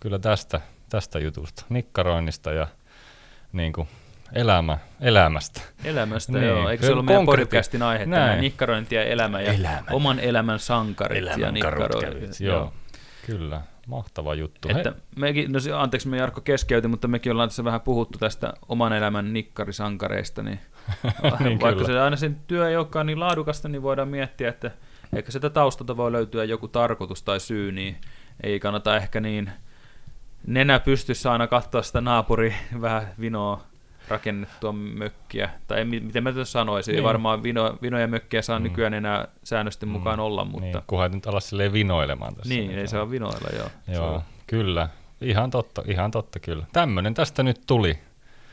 kyllä 0.00 0.18
tästä, 0.18 0.60
tästä 0.88 1.18
jutusta, 1.18 1.64
nikkaroinnista 1.68 2.52
ja 2.52 2.66
niin 3.52 3.72
kuin 3.72 3.88
elämä, 4.32 4.78
elämästä. 5.00 5.60
Elämästä, 5.84 6.32
Niin, 6.32 6.44
joo. 6.44 6.68
Eikö 6.68 6.86
se 6.86 6.92
ollut 6.92 7.06
meidän 7.06 7.24
podcastin 7.26 7.82
aihe, 7.82 8.06
tämä 8.06 8.36
nikkarointi 8.36 8.94
ja 8.94 9.04
elämä 9.04 9.40
ja 9.40 9.52
Elämä. 9.52 9.82
oman 9.90 10.20
elämän 10.20 10.58
sankarit 10.58 11.24
ja 11.24 11.32
Elämän 11.34 11.60
karut 11.60 11.80
nikkaroinnit. 11.80 12.20
kävit. 12.30 12.40
Joo, 12.40 12.72
kyllä. 13.26 13.60
mahtava 13.86 14.34
juttu. 14.34 14.68
Että 14.68 14.92
mekin, 15.16 15.52
no 15.52 15.58
anteeksi 15.78 16.08
me 16.08 16.16
Jarkko 16.16 16.40
keskeytin, 16.40 16.90
mutta 16.90 17.08
mekin 17.08 17.32
ollaan 17.32 17.48
tässä 17.48 17.64
vähän 17.64 17.80
puhuttu 17.80 18.18
tästä 18.18 18.54
oman 18.68 18.92
elämän 18.92 19.32
nikkarisankareista, 19.32 20.42
niin, 20.42 20.60
Niin, 21.40 21.60
vaikka 21.60 21.84
kyllä. 21.84 21.86
se 21.86 22.00
aina 22.00 22.16
sen 22.16 22.36
työ 22.46 22.68
ei 22.70 22.76
olekaan 22.76 23.06
niin 23.06 23.20
laadukasta, 23.20 23.68
niin 23.68 23.82
voidaan 23.82 24.08
miettiä, 24.08 24.48
että 24.48 24.70
ehkä 25.16 25.32
sitä 25.32 25.50
taustalta 25.50 25.96
voi 25.96 26.12
löytyä 26.12 26.44
joku 26.44 26.68
tarkoitus 26.68 27.22
tai 27.22 27.40
syy, 27.40 27.72
niin 27.72 27.96
ei 28.42 28.60
kannata 28.60 28.96
ehkä 28.96 29.20
niin 29.20 29.50
nenä 30.46 30.78
pystyssä 30.80 31.32
aina 31.32 31.46
katsoa 31.46 31.82
sitä 31.82 32.00
naapuri 32.00 32.54
vähän 32.80 33.08
vinoa 33.20 33.60
rakennettua 34.08 34.72
mökkiä, 34.72 35.50
tai 35.66 35.78
ei, 35.78 35.84
miten 35.84 36.22
mä 36.22 36.32
tätä 36.32 36.44
sanoisin, 36.44 36.92
niin. 36.92 36.96
Niin. 36.96 37.04
varmaan 37.04 37.42
vino, 37.42 37.78
vinoja 37.82 38.06
mökkiä 38.08 38.42
saa 38.42 38.58
mm. 38.58 38.62
Nykyään 38.62 38.94
enää 38.94 39.28
säännösten 39.44 39.88
Mm. 39.88 39.92
mukaan 39.92 40.20
olla, 40.20 40.44
mutta 40.44 40.60
Niin, 40.66 40.76
kunhan 40.86 41.10
nyt 41.10 41.26
ala 41.26 41.40
silleen 41.40 41.72
vinoilemaan 41.72 42.34
tässä. 42.34 42.54
niin, 42.54 42.70
ei 42.70 42.88
saa 42.88 43.10
vinoilla, 43.10 43.48
joo. 43.56 43.68
Se 43.86 43.92
Joo, 43.92 44.14
on- 44.14 44.22
kyllä. 44.46 44.88
Ihan 45.20 45.50
totta, 45.50 45.82
ihan 45.86 46.10
totta 46.10 46.38
kyllä. 46.40 46.64
Tämmönen 46.72 47.14
tästä 47.14 47.42
nyt 47.42 47.60
tuli. 47.66 47.98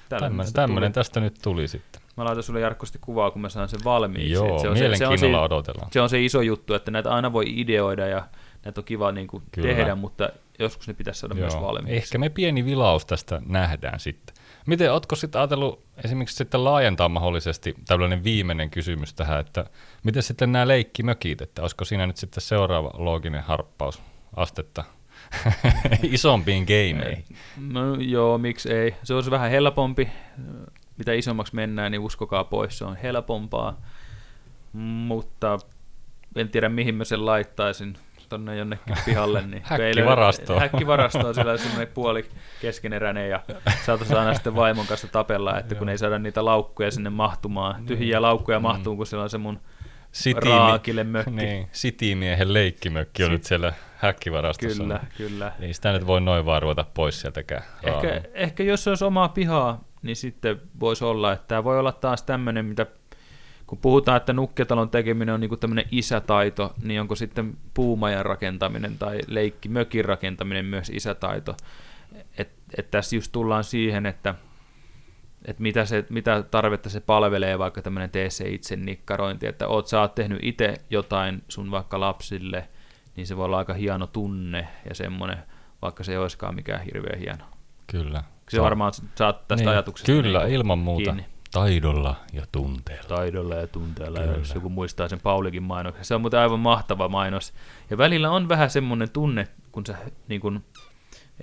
Tämmönen, 0.09 0.37
tästä 0.37 0.61
tämmönen 0.61 0.91
tuli. 0.91 1.03
tästä 1.03 1.19
nyt 1.19 1.35
tuli 1.43 1.67
sitten. 1.67 2.01
Mä 2.17 2.25
laitan 2.25 2.43
sulle 2.43 2.59
Jarkkosti 2.59 2.97
kuvaa, 3.01 3.31
kun 3.31 3.41
mä 3.41 3.49
saan 3.49 3.69
sen 3.69 3.79
valmiiksi. 3.83 4.31
Joo, 4.33 4.55
Et 4.55 4.59
se, 4.61 4.69
on 4.69 4.77
se, 4.77 4.79
se, 4.79 4.87
on 4.87 4.95
se, 4.97 4.97
mielenkiinnolla 4.99 5.45
odotellaan. 5.45 5.87
se 5.91 6.01
on 6.01 6.09
se 6.09 6.23
iso 6.23 6.41
juttu, 6.41 6.73
että 6.73 6.91
näitä 6.91 7.11
aina 7.11 7.33
voi 7.33 7.45
ideoida 7.47 8.07
ja 8.07 8.23
näitä 8.69 8.81
on 8.81 8.85
kiva 8.85 9.11
niin 9.11 9.27
kuin 9.27 9.43
Kyllä. 9.51 9.67
tehdä, 9.67 9.95
mutta 9.95 10.29
joskus 10.59 10.87
ne 10.87 10.93
pitäisi 10.93 11.19
saada 11.19 11.35
myös 11.35 11.55
valmiiksi. 11.55 11.97
Ehkä 11.97 12.17
me 12.17 12.29
pieni 12.29 12.65
vilaus 12.65 13.05
tästä 13.05 13.41
nähdään 13.45 13.99
sitten. 13.99 14.35
Miten, 14.65 14.93
ootko 14.93 15.15
sitten 15.15 15.41
ajatellut 15.41 15.83
esimerkiksi 16.03 16.35
sitten 16.35 16.63
laajentaa 16.63 17.09
mahdollisesti 17.09 17.75
tällainen 17.87 18.23
viimeinen 18.23 18.69
kysymys 18.69 19.13
tähän, 19.13 19.39
että 19.39 19.65
miten 20.03 20.23
sitten 20.23 20.51
nämä 20.51 20.67
leikkimökit, 20.67 21.41
että 21.41 21.61
olisiko 21.61 21.85
siinä 21.85 22.07
nyt 22.07 22.17
sitten 22.17 22.41
seuraava 22.41 22.91
looginen 22.93 23.43
harppaus 23.43 24.01
astetta 24.35 24.83
isompiin 26.03 26.63
gameihin? 26.63 27.25
No 27.57 27.95
joo, 27.95 28.37
miksi 28.37 28.73
ei. 28.73 28.95
Se 29.03 29.13
olisi 29.13 29.31
vähän 29.31 29.51
helpompi. 29.51 30.09
Mitä 30.97 31.13
isommaksi 31.13 31.55
mennään, 31.55 31.91
niin 31.91 32.01
uskokaa 32.01 32.43
pois, 32.43 32.77
se 32.77 32.85
on 32.85 32.95
helpompaa. 32.95 33.81
Mutta 34.73 35.57
en 36.35 36.49
tiedä, 36.49 36.69
mihin 36.69 36.95
mä 36.95 37.03
sen 37.03 37.25
laittaisin 37.25 37.97
tonne 38.29 38.55
jonnekin 38.55 38.95
pihalle. 39.05 39.47
Niin 39.47 39.61
Häkkivarastoon. 39.65 40.59
Häkkivarastoon, 40.59 41.35
sillä 41.35 41.57
semmoinen 41.57 41.87
puoli 41.87 42.25
keskeneräinen 42.61 43.29
ja 43.29 43.39
saataisiin 43.85 44.19
aina 44.19 44.33
sitten 44.33 44.55
vaimon 44.55 44.87
kanssa 44.87 45.07
tapella, 45.07 45.59
että 45.59 45.75
kun 45.75 45.89
ei 45.89 45.97
saada 45.97 46.19
niitä 46.19 46.45
laukkuja 46.45 46.91
sinne 46.91 47.09
mahtumaan. 47.09 47.85
Tyhjiä 47.85 48.21
laukkuja 48.21 48.59
mahtuu, 48.59 48.95
kun 48.95 49.05
siellä 49.07 49.23
on 49.23 49.29
se 49.29 49.37
mun 49.37 49.59
City, 50.13 50.49
raakille 50.49 51.03
mökki. 51.03 51.31
niin, 51.31 51.69
City-miehen 51.73 52.53
leikkimökki 52.53 53.23
on 53.23 53.27
Sit- 53.27 53.33
nyt 53.33 53.43
siellä 53.43 53.73
häkkivarastossa. 53.97 54.83
Kyllä, 54.83 54.99
kyllä. 55.17 55.51
Ei 55.59 55.73
sitä 55.73 55.91
nyt 55.91 56.07
voi 56.07 56.21
noin 56.21 56.45
vaan 56.45 56.61
ruveta 56.61 56.85
pois 56.93 57.21
sieltäkään. 57.21 57.63
Ehkä, 57.83 58.21
ehkä 58.33 58.63
jos 58.63 58.83
se 58.83 58.89
olisi 58.89 59.05
omaa 59.05 59.29
pihaa, 59.29 59.83
niin 60.01 60.15
sitten 60.15 60.61
voisi 60.79 61.05
olla, 61.05 61.33
että 61.33 61.47
tämä 61.47 61.63
voi 61.63 61.79
olla 61.79 61.91
taas 61.91 62.23
tämmöinen, 62.23 62.65
mitä 62.65 62.85
kun 63.69 63.77
puhutaan, 63.77 64.17
että 64.17 64.33
nukketalon 64.33 64.89
tekeminen 64.89 65.35
on 65.35 65.41
niinku 65.41 65.57
tämmöinen 65.57 65.85
isätaito, 65.91 66.73
niin 66.83 67.01
onko 67.01 67.15
sitten 67.15 67.57
puumajan 67.73 68.25
rakentaminen 68.25 68.97
tai 68.97 69.19
leikki 69.27 69.69
mökin 69.69 70.05
rakentaminen 70.05 70.65
myös 70.65 70.89
isätaito. 70.89 71.55
Että 72.37 72.61
et 72.77 72.91
tässä 72.91 73.15
just 73.15 73.31
tullaan 73.31 73.63
siihen, 73.63 74.05
että 74.05 74.35
et 75.45 75.59
mitä, 75.59 75.85
se, 75.85 76.05
mitä 76.09 76.43
tarvetta 76.43 76.89
se 76.89 76.99
palvelee, 76.99 77.59
vaikka 77.59 77.81
tämmöinen 77.81 78.09
tee 78.09 78.29
se 78.29 78.49
itse 78.49 78.75
nikkarointi, 78.75 79.47
että 79.47 79.67
oot, 79.67 79.87
sä 79.87 80.01
oot 80.01 80.15
tehnyt 80.15 80.39
itse 80.41 80.73
jotain 80.89 81.43
sun 81.47 81.71
vaikka 81.71 81.99
lapsille, 81.99 82.69
niin 83.15 83.27
se 83.27 83.37
voi 83.37 83.45
olla 83.45 83.57
aika 83.57 83.73
hieno 83.73 84.07
tunne 84.07 84.67
ja 84.89 84.95
semmoinen, 84.95 85.37
vaikka 85.81 86.03
se 86.03 86.11
ei 86.11 86.17
olisikaan 86.17 86.55
mikään 86.55 86.81
hirveän 86.81 87.19
hieno. 87.19 87.45
Kyllä. 87.87 88.23
Se 88.49 88.61
varmaan 88.61 88.93
saat 89.15 89.47
tästä 89.47 89.63
niin, 89.63 89.69
ajatuksesta 89.69 90.11
Kyllä, 90.11 90.39
niinku 90.39 90.55
ilman 90.55 90.79
muuta. 90.79 91.03
kiinni. 91.03 91.38
Taidolla 91.51 92.15
ja 92.33 92.43
tunteella. 92.51 93.07
Taidolla 93.09 93.55
ja 93.55 93.67
tunteella, 93.67 94.19
Kyllä. 94.19 94.37
jos 94.37 94.55
joku 94.55 94.69
muistaa 94.69 95.07
sen 95.07 95.19
Paulikin 95.23 95.63
mainoksen. 95.63 96.05
Se 96.05 96.15
on 96.15 96.21
muuten 96.21 96.39
aivan 96.39 96.59
mahtava 96.59 97.07
mainos. 97.09 97.53
Ja 97.89 97.97
välillä 97.97 98.31
on 98.31 98.49
vähän 98.49 98.69
semmoinen 98.69 99.09
tunne, 99.09 99.47
kun 99.71 99.85
sä 99.85 99.97
niin 100.27 100.41
kun, 100.41 100.63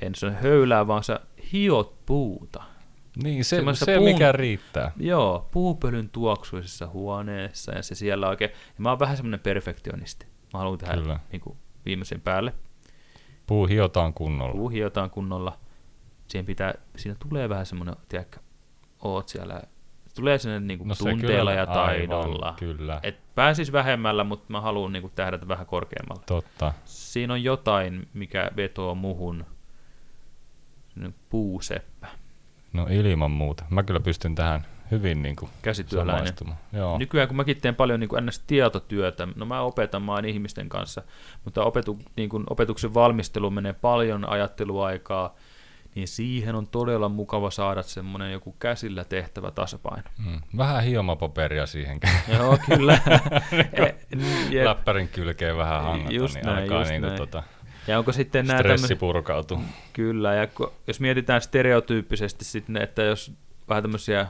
en 0.00 0.14
se 0.14 0.30
höylää, 0.30 0.86
vaan 0.86 1.04
sä 1.04 1.20
hiot 1.52 2.06
puuta. 2.06 2.62
Niin, 3.22 3.44
se, 3.44 3.62
se 3.74 3.96
puun- 3.96 4.04
mikä 4.04 4.32
riittää. 4.32 4.92
Joo, 4.96 5.48
puupölyn 5.50 6.08
tuoksuisessa 6.08 6.86
huoneessa 6.86 7.72
ja 7.72 7.82
se 7.82 7.94
siellä 7.94 8.28
oikein. 8.28 8.50
Ja 8.50 8.74
mä 8.78 8.90
oon 8.90 8.98
vähän 8.98 9.16
semmoinen 9.16 9.40
perfektionisti. 9.40 10.26
Mä 10.52 10.58
haluan 10.58 10.78
tehdä 10.78 10.94
Kyllä. 10.94 11.20
niin 11.32 11.40
kuin 11.40 11.56
viimeisen 11.86 12.20
päälle. 12.20 12.54
Puu 13.46 13.66
hiotaan 13.66 14.14
kunnolla. 14.14 14.52
Puu 14.52 14.68
hiotaan 14.68 15.10
kunnolla. 15.10 15.58
Siihen 16.28 16.46
pitää, 16.46 16.74
siinä 16.96 17.16
tulee 17.28 17.48
vähän 17.48 17.66
semmoinen, 17.66 17.96
tiedätkö, 18.08 18.38
oot 19.02 19.28
siellä. 19.28 19.62
Tulee 20.16 20.38
sinne 20.38 20.60
niin 20.60 20.78
kuin 20.78 20.88
No 20.88 20.94
se 20.94 21.04
tunteella 21.04 21.50
kyllä, 21.50 21.60
ja 21.60 21.66
taidolla. 21.66 22.46
Aivan, 22.46 22.58
kyllä, 22.58 23.00
Et 23.02 23.16
pääsis 23.34 23.72
vähemmällä, 23.72 24.24
mutta 24.24 24.46
mä 24.48 24.60
haluan 24.60 24.92
niinku 24.92 25.10
tähdätä 25.14 25.48
vähän 25.48 25.66
korkeammalle. 25.66 26.22
totta. 26.26 26.72
Siinä 26.84 27.32
on 27.32 27.44
jotain, 27.44 28.08
mikä 28.14 28.50
vetoo 28.56 28.94
muhun. 28.94 29.44
Puuseppä. 31.30 32.06
No 32.72 32.86
ilman 32.90 33.30
muuta. 33.30 33.64
Mä 33.70 33.82
kyllä 33.82 34.00
pystyn 34.00 34.34
tähän 34.34 34.66
hyvin 34.90 35.22
niin 35.22 35.36
kuin 35.36 35.50
Käsityöläinen. 35.62 36.34
Joo. 36.72 36.98
Nykyään 36.98 37.28
kun 37.28 37.36
mäkin 37.36 37.60
teen 37.60 37.74
paljon 37.74 38.00
niin 38.00 38.26
ns. 38.26 38.38
tietotyötä, 38.46 39.28
no 39.36 39.46
mä 39.46 39.60
opetan, 39.60 40.08
oon 40.08 40.24
ihmisten 40.24 40.68
kanssa, 40.68 41.02
mutta 41.44 41.64
opetu, 41.64 41.98
niin 42.16 42.28
kuin 42.28 42.44
opetuksen 42.50 42.94
valmistelu 42.94 43.50
menee 43.50 43.72
paljon 43.72 44.28
ajatteluaikaa, 44.28 45.34
niin 45.96 46.08
siihen 46.08 46.54
on 46.54 46.66
todella 46.66 47.08
mukava 47.08 47.50
saada 47.50 47.82
semmoinen 47.82 48.32
joku 48.32 48.52
käsillä 48.58 49.04
tehtävä 49.04 49.50
tasapaino. 49.50 50.10
Mm. 50.26 50.40
Vähän 50.56 50.84
hiomapaperia 50.84 51.66
siihen. 51.66 52.00
Joo, 52.38 52.58
kyllä. 52.66 52.98
E, 53.72 53.94
jep. 54.50 54.64
Läppärin 54.64 55.08
kylkeen 55.08 55.56
vähän 55.56 55.82
hangata, 55.82 56.12
Just 56.12 56.34
niin 56.34 56.46
näin, 56.46 56.62
alkaa 56.62 56.78
just 56.78 56.90
niin 56.90 57.02
kuin 57.02 57.16
tota, 57.16 57.42
Ja 57.86 57.98
onko 57.98 58.12
sitten 58.12 58.46
nämä 58.46 58.58
stressi 58.58 58.82
tämmöiset... 58.82 58.98
purkautuu. 58.98 59.60
Kyllä, 59.92 60.34
ja 60.34 60.46
ku- 60.46 60.72
jos 60.86 61.00
mietitään 61.00 61.40
stereotyyppisesti 61.40 62.44
sitten, 62.44 62.76
että 62.76 63.02
jos 63.02 63.32
vähän 63.68 63.82
tämmöisiä 63.82 64.26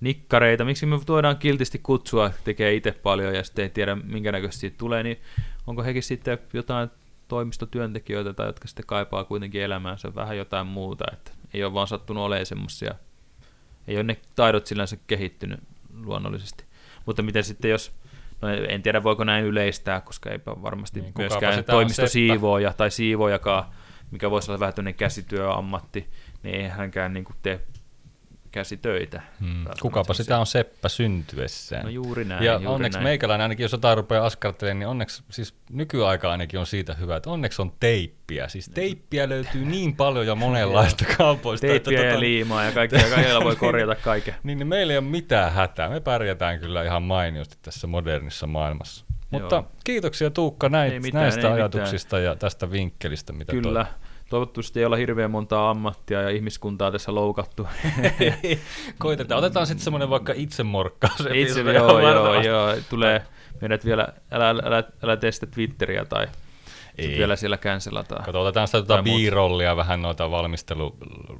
nikkareita, 0.00 0.64
miksi 0.64 0.86
me 0.86 1.00
voidaan 1.08 1.36
kiltisti 1.36 1.78
kutsua, 1.78 2.30
tekee 2.44 2.74
itse 2.74 2.92
paljon 2.92 3.34
ja 3.34 3.44
sitten 3.44 3.62
ei 3.62 3.70
tiedä 3.70 3.94
minkä 3.94 4.32
näköistä 4.32 4.60
siitä 4.60 4.78
tulee, 4.78 5.02
niin 5.02 5.20
onko 5.66 5.82
hekin 5.82 6.02
sitten 6.02 6.38
jotain 6.52 6.90
toimistotyöntekijöitä 7.28 8.32
tai 8.32 8.46
jotka 8.46 8.68
sitten 8.68 8.86
kaipaa 8.86 9.24
kuitenkin 9.24 9.62
elämäänsä 9.62 10.14
vähän 10.14 10.36
jotain 10.36 10.66
muuta, 10.66 11.04
että 11.12 11.32
ei 11.54 11.64
ole 11.64 11.74
vaan 11.74 11.86
sattunut 11.86 12.24
olemaan 12.24 12.46
semmoisia, 12.46 12.94
ei 13.86 13.96
ole 13.96 14.02
ne 14.02 14.16
taidot 14.34 14.66
sillänsä 14.66 14.96
kehittynyt 15.06 15.60
luonnollisesti. 16.04 16.64
Mutta 17.06 17.22
miten 17.22 17.44
sitten 17.44 17.70
jos, 17.70 17.92
no 18.40 18.48
en 18.48 18.82
tiedä 18.82 19.02
voiko 19.02 19.24
näin 19.24 19.44
yleistää, 19.44 20.00
koska 20.00 20.30
eipä 20.30 20.62
varmasti 20.62 21.00
Niin, 21.00 21.12
myöskään 21.18 21.64
toimistosiivooja 21.64 22.72
tai 22.72 22.90
siivojakaan, 22.90 23.64
mikä 24.10 24.30
voisi 24.30 24.50
olla 24.50 24.60
vähän 24.60 24.74
tämmöinen 24.74 24.94
käsityöammatti, 24.94 26.10
niin 26.42 26.54
ei 26.54 26.68
hänkään 26.68 27.12
niin 27.14 27.24
tee 27.42 27.60
käsitöitä. 28.58 29.22
Hmm. 29.40 29.64
Kukapa 29.82 30.14
sitä 30.14 30.38
on 30.38 30.46
Seppä 30.46 30.88
syntyessään. 30.88 31.82
No 31.82 31.88
juuri 31.88 32.24
näin. 32.24 32.44
ja 32.44 32.52
juuri 32.52 32.66
onneksi 32.66 32.96
näin. 32.96 33.04
meikäläinen 33.04 33.42
ainakin, 33.42 33.64
jos 33.64 33.72
jotain 33.72 33.96
rupeaa 33.96 34.26
askartelemaan, 34.26 34.78
niin 34.78 34.88
onneksi, 34.88 35.22
siis 35.30 35.54
nykyaika 35.70 36.30
ainakin 36.30 36.60
on 36.60 36.66
siitä 36.66 36.94
hyvä, 36.94 37.16
että 37.16 37.30
onneksi 37.30 37.62
on 37.62 37.72
teippiä. 37.80 38.48
Siis 38.48 38.68
teippiä 38.68 39.28
löytyy 39.28 39.64
niin 39.64 39.96
paljon 39.96 40.26
ja 40.26 40.34
monenlaista 40.34 41.04
kaupoista. 41.18 41.66
Teippiä 41.66 42.00
että 42.00 42.14
ja 42.14 42.20
liimaa 42.20 42.64
ja 42.64 42.72
kaikkea, 42.72 43.10
kaikilla 43.14 43.44
voi 43.44 43.56
korjata 43.56 43.94
kaiken. 43.94 44.34
Niin, 44.42 44.58
niin 44.58 44.68
meillä 44.68 44.92
ei 44.92 44.98
ole 44.98 45.06
mitään 45.06 45.52
hätää. 45.52 45.88
Me 45.88 46.00
pärjätään 46.00 46.60
kyllä 46.60 46.84
ihan 46.84 47.02
mainiosti 47.02 47.56
tässä 47.62 47.86
modernissa 47.86 48.46
maailmassa. 48.46 49.04
Mutta 49.30 49.54
Joo. 49.54 49.72
kiitoksia 49.84 50.30
Tuukka 50.30 50.68
näit, 50.68 50.92
Ei 50.92 51.00
mitään, 51.00 51.22
näistä 51.22 51.48
ei 51.48 51.54
ajatuksista 51.54 52.18
ja 52.18 52.36
tästä 52.36 52.70
vinkkelistä, 52.70 53.32
mitä 53.32 53.52
Kyllä. 53.52 53.86
Toivottavasti 54.28 54.80
ei 54.80 54.86
olla 54.86 54.96
hirveän 54.96 55.30
montaa 55.30 55.70
ammattia 55.70 56.22
ja 56.22 56.30
ihmiskuntaa 56.30 56.90
tässä 56.90 57.14
loukattu. 57.14 57.66
Koitetaan. 58.98 59.38
Otetaan 59.38 59.66
sitten 59.66 59.84
semmoinen 59.84 60.10
vaikka 60.10 60.32
itsemorkkaus. 60.36 61.20
Itse, 61.34 61.60
joo, 61.60 62.00
joo, 62.00 62.42
joo, 62.42 62.74
tulee 62.90 63.22
meidät 63.60 63.84
vielä, 63.84 64.08
älä, 64.30 64.50
älä, 64.50 64.62
älä, 64.64 64.84
älä 65.02 65.16
tee 65.16 65.32
sitä 65.32 65.46
Twitteriä 65.46 66.04
tai 66.04 66.26
Ei. 66.98 67.08
vielä 67.18 67.36
siellä 67.36 67.56
cancelataan. 67.56 68.24
Kato, 68.24 68.40
otetaan 68.42 68.68
sitä 68.68 68.82
tuota 68.82 69.02
muut. 69.02 69.20
B-rollia, 69.20 69.76
vähän 69.76 70.02
noita 70.02 70.30
valmistelu, 70.30 70.96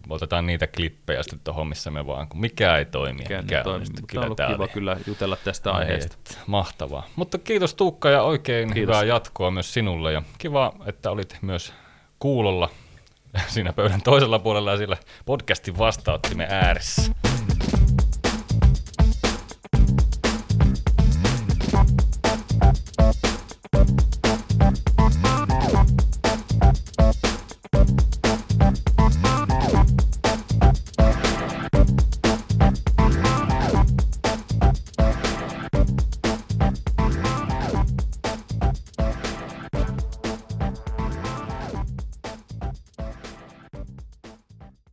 otetaan 0.09 0.47
niitä 0.47 0.67
klippejä 0.67 1.23
sitten 1.23 1.41
tuohon, 1.45 1.67
missä 1.67 1.91
me 1.91 2.07
vaan, 2.07 2.29
kun 2.29 2.41
mikä 2.41 2.77
ei 2.77 2.85
toimi. 2.85 3.19
Mikä 3.19 3.43
mikä 3.43 3.63
toimii, 3.65 3.87
sitten 3.87 4.03
mutta 4.03 4.19
on 4.21 4.25
ollut 4.25 4.37
tää 4.37 4.49
kiva 4.49 4.63
oli. 4.63 4.69
kyllä 4.73 4.97
jutella 5.07 5.37
tästä 5.45 5.71
Ai 5.73 5.83
aiheesta. 5.83 6.17
et, 6.31 6.39
Mahtavaa. 6.47 7.07
Mutta 7.17 7.39
kiitos 7.39 7.75
Tuukka 7.75 8.11
ja 8.11 8.23
oikein 8.23 8.73
Kiitos. 8.73 8.97
hyvää 8.97 9.05
jatkoa 9.05 9.51
myös 9.51 9.75
sinulle 9.75 10.13
ja 10.13 10.23
kiva, 10.39 10.73
että 10.87 11.11
olit 11.11 11.37
myös 11.43 11.73
kuulolla 12.19 12.71
siinä 13.49 13.73
pöydän 13.73 14.03
toisella 14.03 14.39
puolella 14.39 14.71
ja 14.71 14.77
sillä 14.77 14.97
podcastin 15.27 15.79
vastaanottimen 15.79 16.47
ääressä. 16.51 17.28